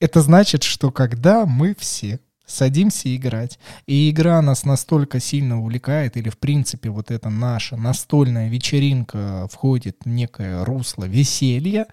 [0.00, 6.28] Это значит, что когда мы все садимся играть, и игра нас настолько сильно увлекает, или
[6.28, 11.86] в принципе вот эта наша настольная вечеринка входит в некое русло веселья,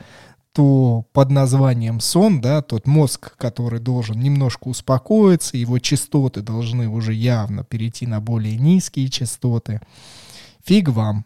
[0.53, 7.13] то под названием сон, да, тот мозг, который должен немножко успокоиться, его частоты должны уже
[7.13, 9.79] явно перейти на более низкие частоты.
[10.65, 11.25] Фиг вам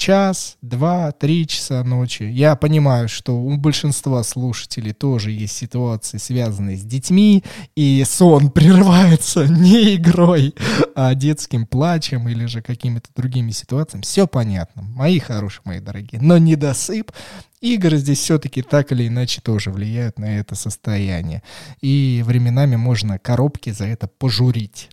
[0.00, 2.22] час, два, три часа ночи.
[2.22, 7.44] Я понимаю, что у большинства слушателей тоже есть ситуации, связанные с детьми,
[7.76, 10.54] и сон прерывается не игрой,
[10.96, 14.02] а детским плачем или же какими-то другими ситуациями.
[14.02, 16.20] Все понятно, мои хорошие, мои дорогие.
[16.20, 17.12] Но недосып
[17.60, 21.42] Игры здесь все-таки так или иначе тоже влияют на это состояние.
[21.82, 24.88] И временами можно коробки за это пожурить.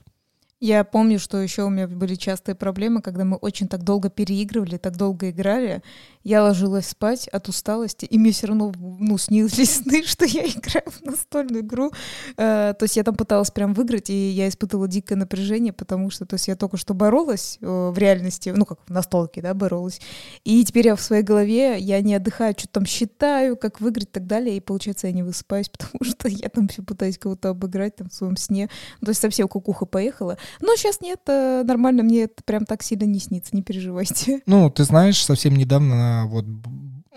[0.59, 4.77] Я помню, что еще у меня были частые проблемы, когда мы очень так долго переигрывали,
[4.77, 5.83] так долго играли.
[6.27, 10.83] Я ложилась спать от усталости, и мне все равно ну, снились сны, что я играю
[10.87, 11.93] в настольную игру.
[12.35, 16.25] Э, то есть я там пыталась прям выиграть, и я испытывала дикое напряжение, потому что
[16.25, 20.01] то есть я только что боролась э, в реальности, ну как в настолке, да, боролась.
[20.43, 24.11] И теперь я в своей голове, я не отдыхаю, что там считаю, как выиграть и
[24.11, 27.95] так далее, и получается я не высыпаюсь, потому что я там все пытаюсь кого-то обыграть
[27.95, 28.67] там в своем сне.
[28.99, 30.37] Ну, то есть совсем кукуха поехала.
[30.59, 34.41] Но сейчас нет, э, нормально, мне это прям так сильно не снится, не переживайте.
[34.45, 36.45] Ну, ты знаешь, совсем недавно вот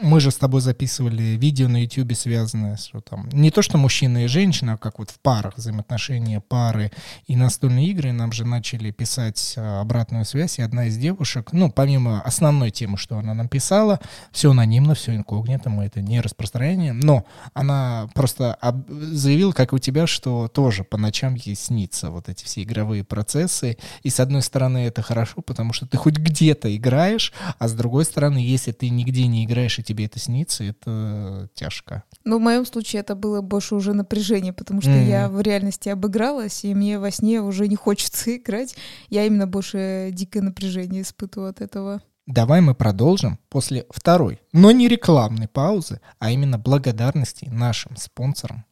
[0.03, 3.79] мы же с тобой записывали видео на YouTube, связанное с что там не то, что
[3.79, 6.91] мужчина и женщина, а как вот в парах, взаимоотношения пары
[7.29, 8.11] и настольные игры.
[8.11, 12.99] Нам же начали писать а, обратную связь, и одна из девушек, ну, помимо основной темы,
[12.99, 14.01] что она нам писала,
[14.33, 18.59] все анонимно, все инкогнито, мы это не распространяем, но она просто
[18.89, 23.79] заявила, как у тебя, что тоже по ночам ей снится вот эти все игровые процессы.
[24.03, 28.05] И с одной стороны это хорошо, потому что ты хоть где-то играешь, а с другой
[28.05, 32.05] стороны, если ты нигде не играешь тебе это снится, это тяжко.
[32.25, 35.09] Ну, в моем случае это было больше уже напряжение, потому что mm-hmm.
[35.09, 38.77] я в реальности обыгралась, и мне во сне уже не хочется играть.
[39.09, 42.03] Я именно больше дикое напряжение испытываю от этого.
[42.27, 48.65] Давай мы продолжим после второй, но не рекламной паузы, а именно благодарности нашим спонсорам,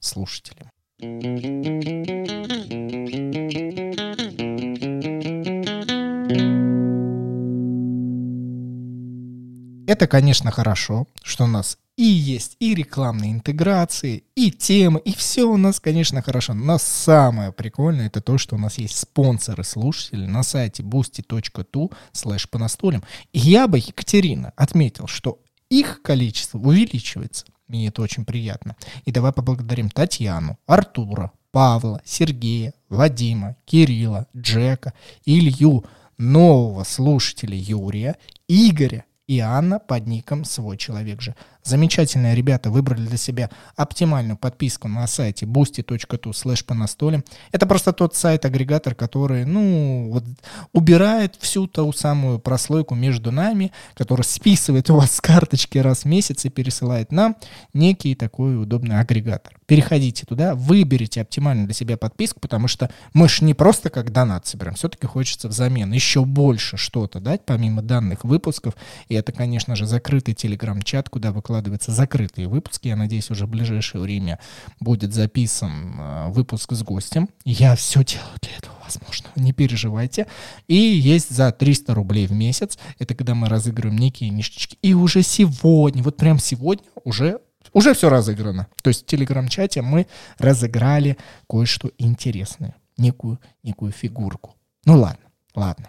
[9.89, 15.45] Это, конечно, хорошо, что у нас и есть и рекламные интеграции, и темы, и все
[15.45, 16.53] у нас, конечно, хорошо.
[16.53, 22.51] Но самое прикольное это то, что у нас есть спонсоры слушатели на сайте boosty.tu slash
[22.51, 23.03] по настолям.
[23.33, 27.47] И я бы, Екатерина, отметил, что их количество увеличивается.
[27.67, 28.77] Мне это очень приятно.
[29.07, 34.93] И давай поблагодарим Татьяну, Артура, Павла, Сергея, Вадима, Кирилла, Джека,
[35.25, 35.87] Илью,
[36.19, 38.17] нового слушателя Юрия,
[38.49, 41.37] Игоря, и Анна под ником «Свой человек же».
[41.65, 47.23] Замечательные ребята выбрали для себя оптимальную подписку на сайте boosty.tu slash по настоле.
[47.53, 50.25] Это просто тот сайт-агрегатор, который, ну, вот,
[50.73, 56.05] убирает всю ту самую прослойку между нами, который списывает у вас с карточки раз в
[56.07, 57.37] месяц и пересылает нам
[57.75, 59.59] некий такой удобный агрегатор.
[59.67, 64.47] Переходите туда, выберите оптимально для себя подписку, потому что мы же не просто как донат
[64.47, 68.75] собираем, все-таки хочется взамен еще больше что-то дать, помимо данных выпусков.
[69.09, 72.89] И это, конечно же, закрытый телеграм-чат, куда выкладываем выкладываются закрытые выпуски.
[72.89, 74.39] Я надеюсь, уже в ближайшее время
[74.81, 77.29] будет записан э, выпуск с гостем.
[77.45, 79.29] Я все делаю для этого возможно.
[79.37, 80.27] Не переживайте.
[80.67, 82.79] И есть за 300 рублей в месяц.
[82.99, 84.77] Это когда мы разыгрываем некие ништячки.
[84.83, 87.41] И уже сегодня, вот прям сегодня уже
[87.75, 88.67] уже все разыграно.
[88.83, 90.07] То есть в телеграм-чате мы
[90.39, 92.75] разыграли кое-что интересное.
[92.97, 94.55] Некую, некую фигурку.
[94.85, 95.89] Ну ладно, ладно.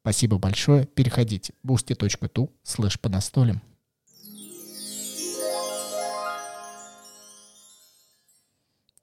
[0.00, 0.86] Спасибо большое.
[0.86, 1.52] Переходите.
[1.66, 3.62] boosty.tu слэш по настолям.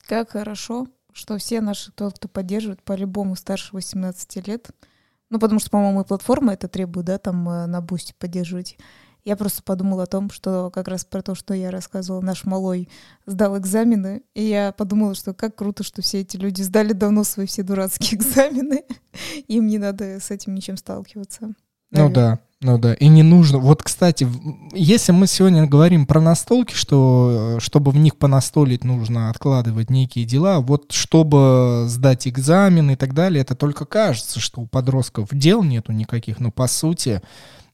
[0.08, 4.70] Как хорошо, что все наши, тот, кто поддерживает, по-любому старше 18 лет,
[5.30, 8.78] ну, потому что, по-моему, и платформа это требует, да, там э, на бусте поддерживать.
[9.24, 12.89] Я просто подумала о том, что как раз про то, что я рассказывала, наш малой
[13.26, 17.46] сдал экзамены, и я подумала, что как круто, что все эти люди сдали давно свои
[17.46, 18.84] все дурацкие экзамены,
[19.48, 21.54] им не надо с этим ничем сталкиваться.
[21.93, 22.10] Наверное.
[22.10, 23.60] Ну да, ну да, и не нужно.
[23.60, 24.27] Вот, кстати,
[24.73, 30.60] если мы сегодня говорим про настолки, что чтобы в них понастолить, нужно откладывать некие дела,
[30.60, 35.91] вот чтобы сдать экзамен и так далее, это только кажется, что у подростков дел нету
[35.91, 37.21] никаких, но по сути,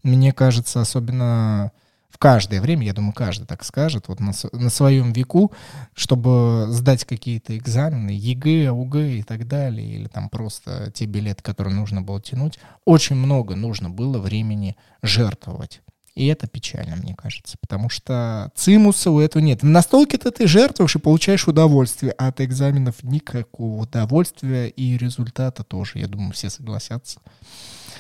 [0.04, 1.72] мне кажется, особенно
[2.10, 5.52] в каждое время, я думаю, каждый так скажет, вот на, на своем веку,
[5.94, 11.76] чтобы сдать какие-то экзамены, ЕГЭ, ОГЭ и так далее, или там просто те билеты, которые
[11.76, 15.82] нужно было тянуть, очень много нужно было времени жертвовать.
[16.16, 19.62] И это печально, мне кажется, потому что цимуса у этого нет.
[19.62, 26.00] В настолке-то ты жертвуешь и получаешь удовольствие, а от экзаменов никакого удовольствия и результата тоже,
[26.00, 27.22] я думаю, все согласятся.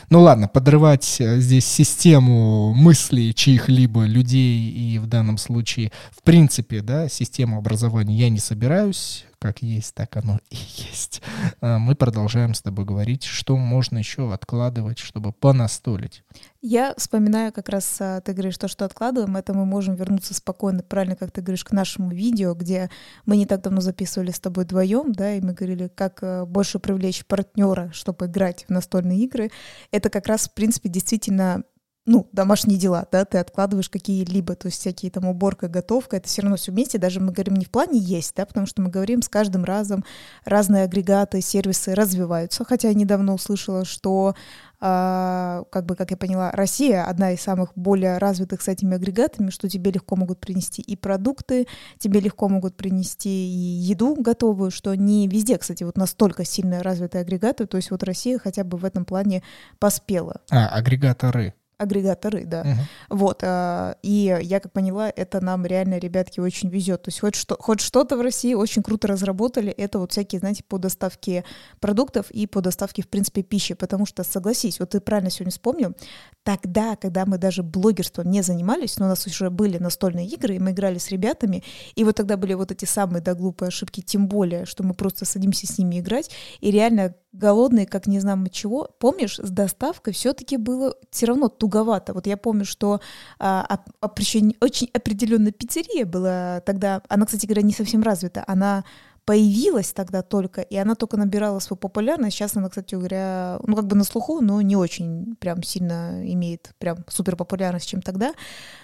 [0.09, 6.81] Ну ладно, подрывать э, здесь систему мыслей чьих-либо людей и в данном случае, в принципе,
[6.81, 11.21] да, систему образования я не собираюсь как есть, так оно и есть.
[11.61, 16.23] А, мы продолжаем с тобой говорить, что можно еще откладывать, чтобы понастолить.
[16.61, 20.83] Я вспоминаю как раз, а, ты говоришь, то, что откладываем, это мы можем вернуться спокойно,
[20.83, 22.89] правильно, как ты говоришь, к нашему видео, где
[23.25, 26.79] мы не так давно записывали с тобой вдвоем, да, и мы говорили, как а, больше
[26.79, 29.51] привлечь партнера, чтобы играть в настольные игры.
[29.91, 31.63] Это как раз, в принципе, действительно
[32.09, 36.41] ну, домашние дела, да, ты откладываешь какие-либо, то есть всякие там уборка, готовка, это все
[36.41, 39.21] равно все вместе, даже мы говорим не в плане есть, да, потому что мы говорим
[39.21, 40.03] с каждым разом
[40.43, 44.33] разные агрегаты, сервисы развиваются, хотя я недавно услышала, что
[44.81, 49.49] Uh, как бы, как я поняла, Россия одна из самых более развитых с этими агрегатами,
[49.49, 54.95] что тебе легко могут принести и продукты, тебе легко могут принести и еду готовую, что
[54.95, 58.85] не везде, кстати, вот настолько сильно развитые агрегаты, то есть вот Россия хотя бы в
[58.85, 59.43] этом плане
[59.79, 60.39] поспела.
[60.49, 62.63] А, агрегаторы агрегаторы, да.
[62.63, 62.75] Uh-huh.
[63.09, 63.41] Вот.
[63.43, 67.03] А, и я как поняла, это нам реально, ребятки, очень везет.
[67.03, 70.63] То есть хоть, что, хоть что-то в России очень круто разработали, это вот всякие, знаете,
[70.67, 71.45] по доставке
[71.79, 73.73] продуктов и по доставке, в принципе, пищи.
[73.73, 75.95] Потому что, согласись, вот ты правильно сегодня вспомнил,
[76.43, 80.59] тогда, когда мы даже блогерством не занимались, но у нас уже были настольные игры, и
[80.59, 81.63] мы играли с ребятами,
[81.95, 85.25] и вот тогда были вот эти самые, да, глупые ошибки, тем более, что мы просто
[85.25, 88.89] садимся с ними играть, и реально голодные, как не знаю чего.
[88.99, 92.13] Помнишь, с доставкой все-таки было все равно туговато.
[92.13, 93.01] Вот я помню, что
[93.39, 98.83] а, очень, очень определенная пиццерия была тогда, она, кстати говоря, не совсем развита, она
[99.25, 102.35] появилась тогда только, и она только набирала свою популярность.
[102.35, 106.71] Сейчас она, кстати говоря, ну как бы на слуху, но не очень прям сильно имеет
[106.79, 108.33] прям супер популярность, чем тогда.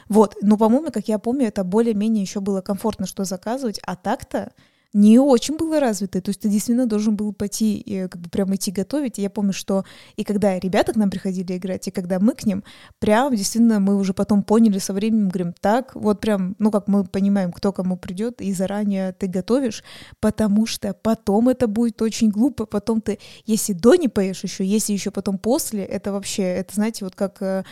[0.08, 4.52] Вот, но, по-моему, как я помню, это более-менее еще было комфортно, что заказывать, а так-то
[4.96, 6.22] не очень было развито.
[6.22, 9.20] То есть ты действительно должен был пойти, и, как бы прям идти готовить.
[9.20, 9.84] И я помню, что
[10.16, 12.64] и когда ребята к нам приходили играть, и когда мы к ним,
[13.00, 17.04] прям действительно мы уже потом поняли со временем, говорим, так, вот прям, ну как мы
[17.04, 19.84] понимаем, кто кому придет, и заранее ты готовишь,
[20.22, 24.94] потому что потом это будет очень глупо, потом ты, если до не поешь еще, если
[24.94, 27.64] еще потом после, это вообще, это знаете, вот как, э,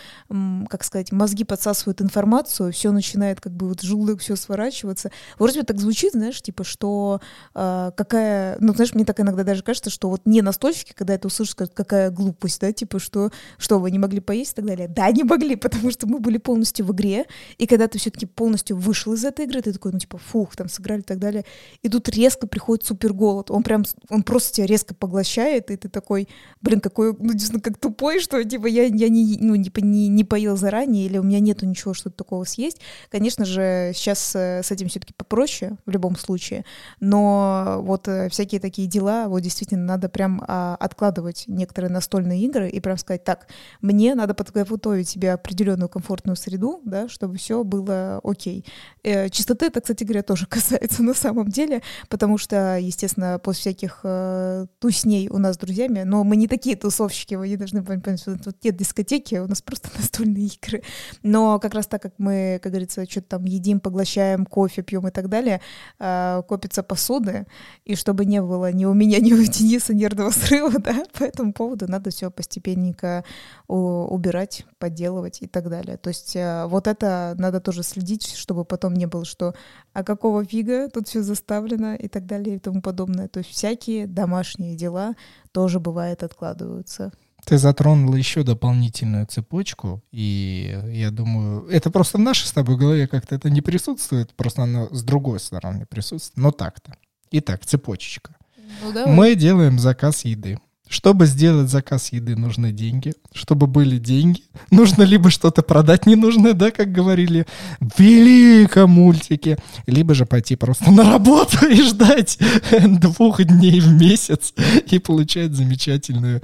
[0.67, 5.09] как сказать, мозги подсасывают информацию, все начинает как бы вот желудок все сворачиваться.
[5.39, 7.12] Вроде бы так звучит, знаешь, типа, что
[7.53, 11.27] э, какая, ну, знаешь, мне так иногда даже кажется, что вот не настольщики, когда это
[11.27, 14.87] услышат, скажут, какая глупость, да, типа, что, что вы не могли поесть и так далее.
[14.87, 17.25] Да, не могли, потому что мы были полностью в игре,
[17.57, 20.69] и когда ты все-таки полностью вышел из этой игры, ты такой, ну, типа, фух, там
[20.69, 21.45] сыграли и так далее,
[21.81, 25.89] и тут резко приходит супер голод, он прям, он просто тебя резко поглощает, и ты
[25.89, 26.27] такой,
[26.61, 30.23] блин, какой, ну, действительно, как тупой, что, типа, я, я не, ну, не, не, не
[30.23, 32.79] поел заранее, или у меня нету ничего, что-то такого съесть.
[33.09, 36.65] Конечно же, сейчас э, с этим все-таки попроще в любом случае,
[37.03, 42.69] но вот э, всякие такие дела, вот действительно надо прям а, откладывать некоторые настольные игры
[42.69, 43.47] и прям сказать, так,
[43.81, 48.65] мне надо подготовить себе определенную комфортную среду, да, чтобы все было окей.
[49.03, 53.99] Э, чистоты это, кстати говоря, тоже касается на самом деле, потому что, естественно, после всяких
[54.03, 58.21] э, тусней у нас с друзьями, но мы не такие тусовщики, вы не должны понять,
[58.21, 60.83] что тут нет дискотеки, у нас просто настольные игры.
[61.21, 65.11] Но как раз так, как мы, как говорится, что-то там едим, поглощаем, кофе пьем и
[65.11, 65.59] так далее,
[65.99, 67.47] э, копится посуды,
[67.85, 71.53] и чтобы не было ни у меня, ни у Дениса нервного срыва, да, по этому
[71.53, 73.23] поводу надо все постепенненько
[73.67, 75.97] убирать, подделывать и так далее.
[75.97, 79.53] То есть э, вот это надо тоже следить, чтобы потом не было, что
[79.93, 83.27] а какого фига тут все заставлено и так далее и тому подобное.
[83.27, 85.15] То есть всякие домашние дела
[85.51, 87.11] тоже бывает откладываются.
[87.45, 93.07] Ты затронула еще дополнительную цепочку, и я думаю, это просто в нашей с тобой голове
[93.07, 96.95] как-то это не присутствует, просто оно с другой стороны присутствует, но так-то.
[97.31, 98.35] Итак, цепочечка.
[98.81, 100.59] Ну, Мы делаем заказ еды.
[100.93, 103.13] Чтобы сделать заказ еды, нужны деньги.
[103.33, 107.47] Чтобы были деньги, нужно либо что-то продать ненужное, да, как говорили
[107.79, 112.37] в великом мультике, либо же пойти просто на работу и ждать
[112.99, 114.53] двух дней в месяц
[114.85, 116.41] и получать замечательную,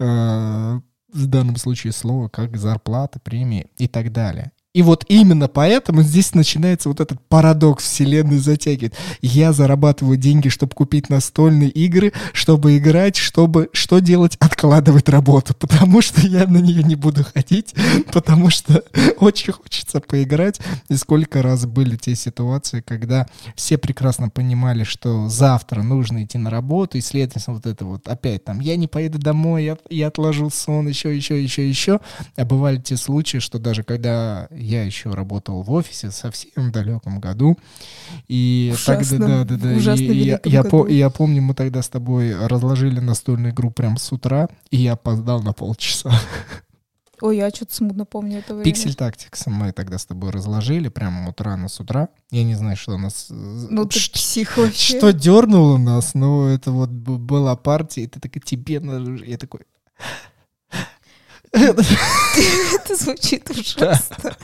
[0.00, 0.80] э,
[1.12, 4.50] в данном случае слово, как зарплата, премии и так далее.
[4.74, 8.94] И вот именно поэтому здесь начинается вот этот парадокс вселенной затягивает.
[9.20, 14.36] Я зарабатываю деньги, чтобы купить настольные игры, чтобы играть, чтобы что делать?
[14.40, 17.74] Откладывать работу, потому что я на нее не буду ходить,
[18.12, 18.82] потому что
[19.18, 20.58] очень хочется поиграть.
[20.88, 26.48] И сколько раз были те ситуации, когда все прекрасно понимали, что завтра нужно идти на
[26.48, 30.50] работу, и, следовательно, вот это вот опять там, я не поеду домой, я, я отложил
[30.50, 32.00] сон, еще, еще, еще, еще.
[32.36, 37.20] А бывали те случаи, что даже когда я еще работал в офисе совсем в далеком
[37.20, 37.58] году.
[38.28, 39.76] И Ужасно, тогда, да, да, да.
[39.76, 44.12] ужасно и я, по- я помню, мы тогда с тобой разложили настольную игру прям с
[44.12, 46.10] утра, и я опоздал на полчаса.
[47.20, 48.64] Ой, я что-то смутно помню это время.
[48.64, 52.08] Пиксель Tactics мы тогда с тобой разложили прямо вот рано с утра.
[52.32, 53.28] Я не знаю, что нас...
[53.30, 53.34] э,
[53.70, 54.98] Ну ты ш- псих вообще.
[54.98, 59.24] Что дернуло нас, но это вот была партия, и ты такой, тебе надо...
[59.24, 59.60] Я такой...
[61.52, 64.36] Это звучит ужасно.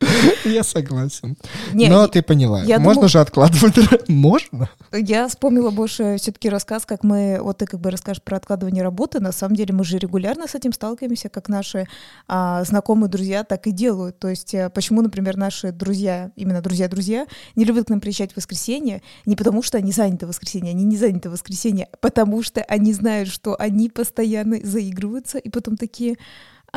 [0.44, 1.36] Я согласен.
[1.72, 2.60] Не, Но ты поняла.
[2.60, 4.08] Можно думал- же откладывать?
[4.08, 4.70] Можно?
[4.92, 9.20] Я вспомнила больше все-таки рассказ, как мы, вот ты как бы расскажешь про откладывание работы.
[9.20, 11.86] На самом деле мы же регулярно с этим сталкиваемся, как наши
[12.28, 14.18] а, знакомые друзья так и делают.
[14.18, 18.36] То есть э, почему, например, наши друзья, именно друзья-друзья, не любят к нам приезжать в
[18.36, 22.42] воскресенье, не потому что они заняты в воскресенье, они не заняты в воскресенье, а потому
[22.42, 26.16] что они знают, что они постоянно заигрываются, и потом такие,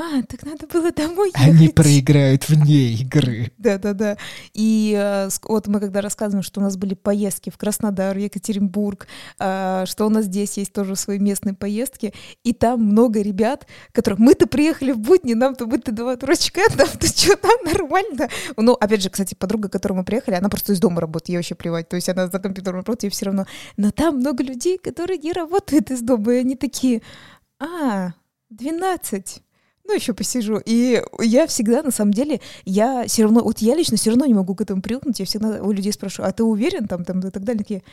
[0.02, 1.76] а, так надо было домой Они ехать».
[1.76, 3.52] проиграют вне игры.
[3.58, 4.16] Да-да-да.
[4.54, 9.08] И э, вот мы когда рассказываем, что у нас были поездки в Краснодар, Екатеринбург,
[9.40, 12.14] э, что у нас здесь есть тоже свои местные поездки,
[12.46, 17.38] и там много ребят, которых мы-то приехали в будни, нам-то будто два дурачка, нам-то что,
[17.44, 18.30] нам нормально.
[18.56, 21.36] Ну, опять же, кстати, подруга, к которой мы приехали, она просто из дома работает, ей
[21.36, 23.48] вообще плевать, то есть она за компьютером работает, ей все равно.
[23.76, 27.02] Но там много людей, которые не работают из дома, и они такие,
[27.60, 28.14] а,
[28.50, 29.44] 12,
[29.90, 30.62] ну, еще посижу.
[30.64, 34.36] И я всегда, на самом деле, я все равно, вот я лично все равно не
[34.36, 35.20] могу к этому привыкнуть.
[35.20, 37.64] Я всегда у людей спрашиваю, а ты уверен там, там и так далее?
[37.64, 37.84] Такие,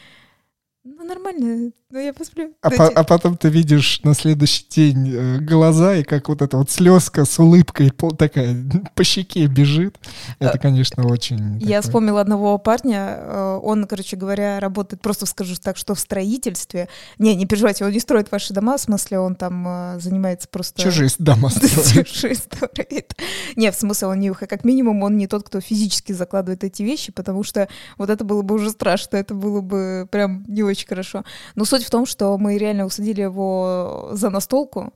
[0.87, 2.53] ну, нормально, ну, я посплю.
[2.63, 6.57] А, по- а потом ты видишь на следующий день э, глаза, и как вот эта
[6.57, 8.57] вот слезка с улыбкой пол- такая
[8.95, 9.99] по щеке бежит.
[10.39, 11.55] Это, конечно, очень...
[11.59, 16.01] Я такое- вспомнила одного парня, э, он, короче говоря, работает, просто скажу так, что в
[16.01, 16.89] строительстве.
[17.19, 20.83] Не, не переживайте, он не строит ваши дома, в смысле, он там э, занимается просто...
[20.83, 22.07] Чужие дома строят.
[22.09, 23.15] Чужие строит.
[23.57, 27.11] Не, в смысле, он не, как минимум, он не тот, кто физически закладывает эти вещи,
[27.11, 27.69] потому что
[27.99, 31.25] вот это было бы уже страшно, это было бы прям не очень хорошо.
[31.55, 34.93] Но суть в том, что мы реально усадили его за настолку,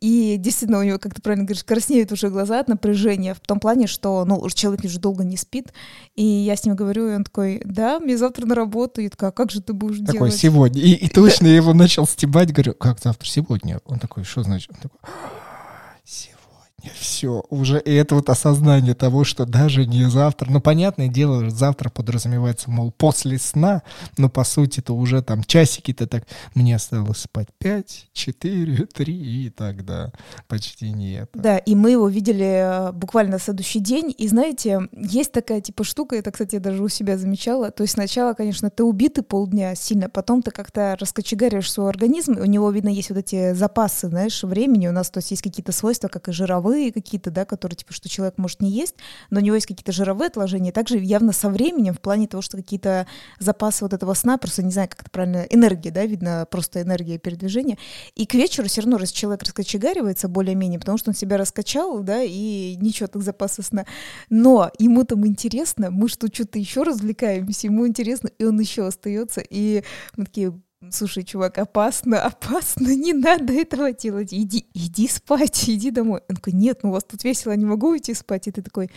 [0.00, 3.60] и действительно у него, как ты правильно говоришь, краснеют уже глаза от напряжения в том
[3.60, 5.74] плане, что ну, человек уже долго не спит.
[6.16, 9.00] И я с ним говорю, и он такой, да, мне завтра на работу.
[9.00, 10.34] И я такая, а как же ты будешь Такой, делать?
[10.34, 10.80] сегодня.
[10.80, 13.80] И, и точно я его начал стебать, говорю, как завтра, сегодня?
[13.84, 14.70] Он такой, что значит?
[14.70, 15.00] Он такой.
[16.98, 21.90] Все, уже и это вот осознание того, что даже не завтра, ну, понятное дело, завтра
[21.90, 23.82] подразумевается, мол, после сна,
[24.16, 26.24] но по сути это уже там часики-то так,
[26.54, 30.12] мне осталось спать 5, 4, 3 и тогда
[30.48, 31.28] почти не это.
[31.34, 34.14] Да, и мы его видели э, буквально на следующий день.
[34.16, 37.70] И знаете, есть такая типа штука, это, кстати, я даже у себя замечала.
[37.70, 42.44] То есть сначала, конечно, ты убитый полдня сильно, потом ты как-то раскочегариваешь свой организм, у
[42.44, 44.88] него, видно, есть вот эти запасы, знаешь, времени.
[44.88, 48.08] У нас, то есть, есть какие-то свойства, как и жировые какие-то, да, которые, типа, что
[48.08, 48.96] человек может не есть,
[49.30, 50.72] но у него есть какие-то жировые отложения.
[50.72, 53.06] Также явно со временем, в плане того, что какие-то
[53.38, 57.18] запасы вот этого сна, просто не знаю, как это правильно, энергия, да, видно, просто энергия
[57.18, 57.78] передвижения.
[58.14, 62.22] И к вечеру все равно раз человек раскочегаривается более-менее, потому что он себя раскачал, да,
[62.22, 63.86] и ничего, так запаса сна.
[64.28, 69.42] Но ему там интересно, мы что, что-то еще развлекаемся, ему интересно, и он еще остается.
[69.48, 69.82] И
[70.16, 70.52] мы такие,
[70.88, 76.22] слушай, чувак, опасно, опасно, не надо этого делать, иди, иди спать, иди домой.
[76.28, 78.48] Он такой, нет, ну у вас тут весело, не могу уйти спать.
[78.48, 78.90] И ты такой,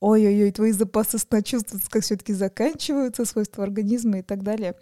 [0.00, 4.74] ой-ой-ой, твои запасы сна чувствуются, как все-таки заканчиваются, свойства организма и так далее.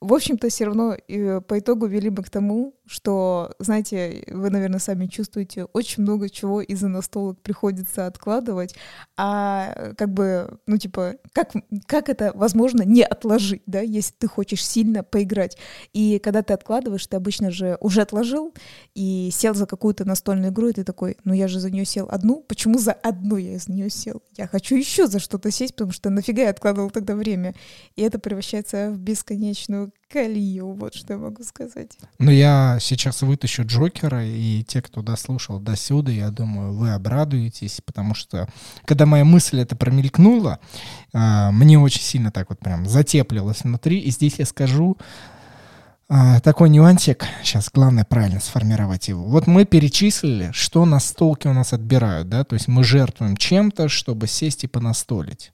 [0.00, 4.80] В общем-то, все равно э, по итогу вели мы к тому, что, знаете, вы, наверное,
[4.80, 8.74] сами чувствуете, очень много чего из-за настолок приходится откладывать,
[9.18, 11.52] а как бы, ну, типа, как,
[11.86, 15.58] как это возможно не отложить, да, если ты хочешь сильно поиграть.
[15.92, 18.54] И когда ты откладываешь, ты обычно же уже отложил
[18.94, 22.08] и сел за какую-то настольную игру, и ты такой, ну, я же за нее сел
[22.10, 24.22] одну, почему за одну я из нее сел?
[24.36, 27.54] Я хочу еще за что-то сесть, потому что нафига я откладывал тогда время?
[27.96, 31.96] И это превращается в бесконечную колею, вот что я могу сказать.
[32.18, 37.80] Но я сейчас вытащу Джокера, и те, кто дослушал до сюда, я думаю, вы обрадуетесь,
[37.84, 38.48] потому что,
[38.84, 40.58] когда моя мысль это промелькнула,
[41.12, 44.96] а, мне очень сильно так вот прям затеплилось внутри, и здесь я скажу
[46.12, 49.22] а, такой нюансик, сейчас главное правильно сформировать его.
[49.22, 54.26] Вот мы перечислили, что настолки у нас отбирают, да, то есть мы жертвуем чем-то, чтобы
[54.26, 55.52] сесть и понастолить.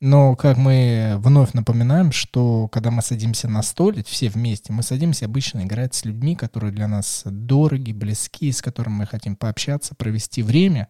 [0.00, 5.64] Но, как мы вновь напоминаем, что когда мы садимся настолить все вместе, мы садимся обычно
[5.64, 10.86] играть с людьми, которые для нас дороги, близки, с которыми мы хотим пообщаться, провести время.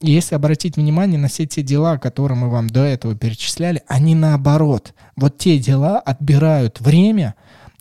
[0.00, 4.14] И если обратить внимание на все те дела, которые мы вам до этого перечисляли, они
[4.14, 4.94] наоборот.
[5.14, 7.34] Вот те дела отбирают время,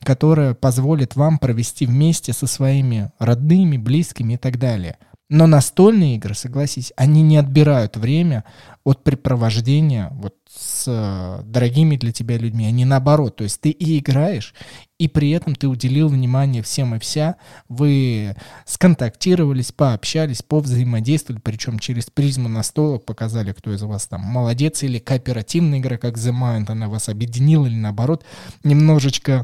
[0.04, 4.98] которое позволит вам провести вместе со своими родными, близкими и так далее.
[5.30, 8.46] Но настольные игры, согласись, они не отбирают время
[8.86, 12.66] от препровождения вот с э, дорогими для тебя людьми.
[12.66, 13.36] Они наоборот.
[13.36, 14.54] То есть ты и играешь,
[14.98, 17.36] и при этом ты уделил внимание всем и вся.
[17.68, 24.98] Вы сконтактировались, пообщались, повзаимодействовали, причем через призму настолок показали, кто из вас там молодец, или
[24.98, 28.24] кооперативная игра, как The Mind, она вас объединила, или наоборот,
[28.64, 29.44] немножечко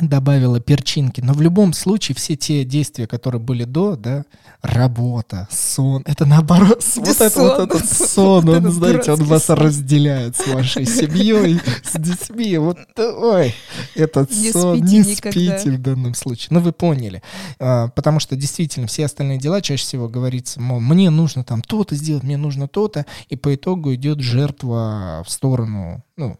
[0.00, 1.20] добавила перчинки.
[1.20, 4.24] Но в любом случае все те действия, которые были до, да,
[4.60, 10.46] работа, сон, это наоборот, вот это вот этот сон, он, знаете, он вас разделяет с
[10.48, 12.58] вашей семьей, с детьми.
[12.58, 13.54] Вот, ой,
[13.94, 16.48] этот сон, не спите в данном случае.
[16.50, 17.22] Ну, вы поняли.
[17.60, 21.94] А, потому что действительно все остальные дела чаще всего говорится, мол, мне нужно там то-то
[21.94, 26.36] сделать, мне нужно то-то, и по итогу идет жертва в сторону, ну,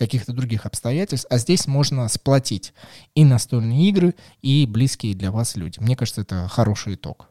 [0.00, 2.72] каких-то других обстоятельств, а здесь можно сплотить
[3.14, 5.78] и настольные игры, и близкие для вас люди.
[5.78, 7.28] Мне кажется, это хороший итог.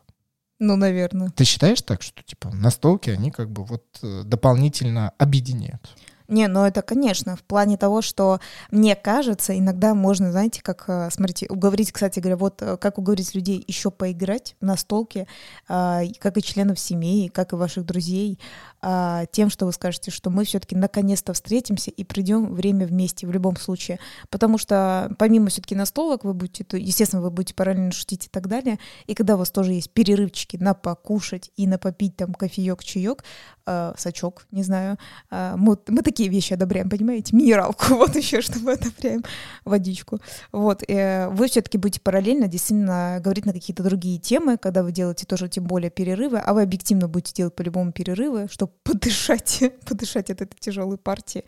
[0.60, 1.32] Ну, наверное.
[1.32, 5.90] Ты считаешь так, что типа настолки, они как бы вот э, дополнительно объединяют?
[6.30, 11.10] Не, ну это, конечно, в плане того, что мне кажется, иногда можно, знаете, как, э,
[11.12, 15.26] смотрите, уговорить, кстати говоря, вот э, как уговорить людей еще поиграть на столке,
[15.68, 18.40] а, как и членов семьи, как и ваших друзей,
[18.82, 23.32] а, тем, что вы скажете, что мы все-таки наконец-то встретимся и придем время вместе в
[23.32, 24.00] любом случае.
[24.30, 28.48] Потому что помимо все-таки настолок вы будете, то, естественно, вы будете параллельно шутить и так
[28.48, 28.78] далее,
[29.08, 33.24] и когда у вас тоже есть перерывчики на покушать и на попить там кофеек, чаек,
[33.66, 34.98] э, сачок, не знаю,
[35.32, 39.24] э, мы, мы такие вещи одобряем, понимаете, минералку, вот еще что мы одобряем,
[39.66, 40.20] водичку.
[40.52, 45.26] Вот, э, вы все-таки будете параллельно действительно говорить на какие-то другие темы, когда вы делаете
[45.26, 50.42] тоже тем более перерывы, а вы объективно будете делать по-любому перерывы, чтобы подышать, подышать от
[50.42, 51.44] этой тяжелой партии.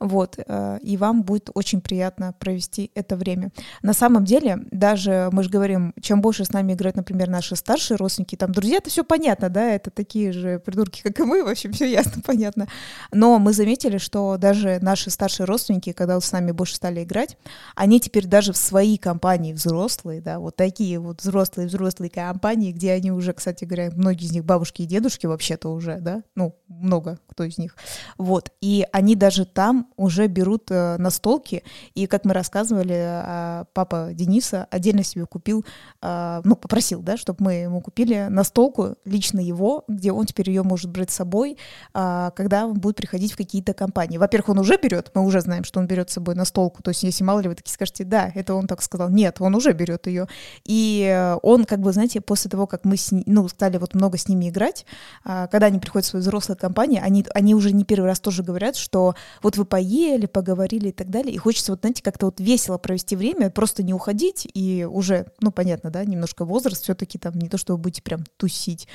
[0.00, 0.38] Вот.
[0.38, 3.50] Э, и вам будет очень приятно провести это время.
[3.82, 7.96] На самом деле, даже мы же говорим, чем больше с нами играют, например, наши старшие
[7.96, 11.48] родственники, там друзья, это все понятно, да, это такие же придурки, как и мы, в
[11.48, 12.66] общем, все ясно, понятно.
[13.12, 17.36] Но мы заметили, что даже наши старшие родственники, когда с нами больше стали играть,
[17.74, 23.12] они теперь даже в свои компании взрослые, да, вот такие вот взрослые-взрослые компании, где они
[23.12, 27.44] уже, кстати говоря, многие из них бабушки и дедушки вообще-то уже, да, ну, много кто
[27.44, 27.76] из них.
[28.16, 28.50] Вот.
[28.62, 31.62] И они даже там уже берут э, настолки.
[31.94, 35.66] И, как мы рассказывали, э, папа Дениса отдельно себе купил,
[36.00, 40.62] э, ну, попросил, да, чтобы мы ему купили настолку лично его, где он теперь ее
[40.62, 41.58] может брать с собой,
[41.92, 44.16] э, когда он будет приходить в какие-то компании.
[44.16, 46.82] Во-первых, он уже берет, мы уже знаем, что он берет с собой настолку.
[46.82, 49.10] То есть, если мало ли вы такие скажете, да, это он так сказал.
[49.10, 50.26] Нет, он уже берет ее.
[50.64, 54.16] И э, он, как бы, знаете, после того, как мы с, ну, стали вот много
[54.16, 54.86] с ними играть,
[55.22, 58.76] когда они приходят в свой взрослый компании, они, они уже не первый раз тоже говорят,
[58.76, 62.78] что вот вы поели, поговорили и так далее, и хочется вот, знаете, как-то вот весело
[62.78, 67.48] провести время, просто не уходить, и уже, ну, понятно, да, немножко возраст все-таки там не
[67.48, 68.88] то, что вы будете прям тусить,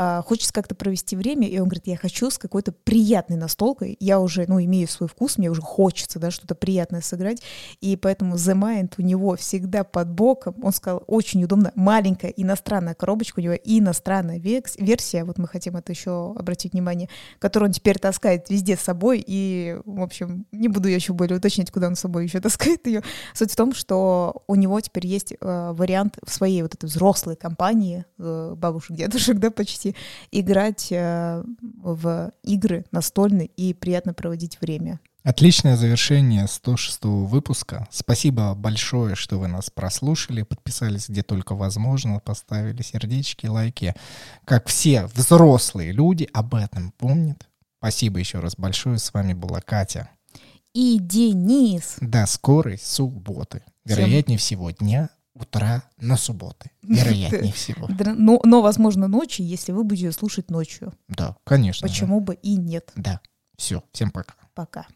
[0.00, 4.20] а, хочется как-то провести время, и он говорит, я хочу с какой-то приятной настолкой, я
[4.20, 7.42] уже, ну, имею свой вкус, мне уже хочется, да, что-то приятное сыграть,
[7.80, 12.94] и поэтому The Mind у него всегда под боком, он сказал, очень удобно, маленькая иностранная
[12.94, 17.08] коробочка, у него иностранная версия, вот мы хотим это еще обратить внимание,
[17.40, 21.38] которую он теперь таскает везде с собой, и, в общем, не буду я еще более
[21.38, 23.02] уточнять, куда он с собой еще таскает ее.
[23.34, 27.34] Суть в том, что у него теперь есть э, вариант в своей вот этой взрослой
[27.34, 29.94] компании, э, бабушек, дедушек, да, почти, возрасте
[30.30, 35.00] играть э, в игры настольные и приятно проводить время.
[35.24, 37.86] Отличное завершение 106 выпуска.
[37.90, 43.94] Спасибо большое, что вы нас прослушали, подписались где только возможно, поставили сердечки, лайки.
[44.44, 47.46] Как все взрослые люди об этом помнят.
[47.78, 48.98] Спасибо еще раз большое.
[48.98, 50.08] С вами была Катя.
[50.72, 51.96] И Денис.
[52.00, 53.62] До скорой субботы.
[53.84, 55.10] Вероятнее всего дня
[55.40, 57.88] утра на субботы, вероятнее всего.
[57.88, 60.92] Но, но, возможно, ночью, если вы будете слушать ночью.
[61.08, 61.86] Да, конечно.
[61.86, 62.24] Почему же.
[62.24, 62.92] бы и нет.
[62.96, 63.20] Да.
[63.56, 64.34] Все, всем пока.
[64.54, 64.86] Пока.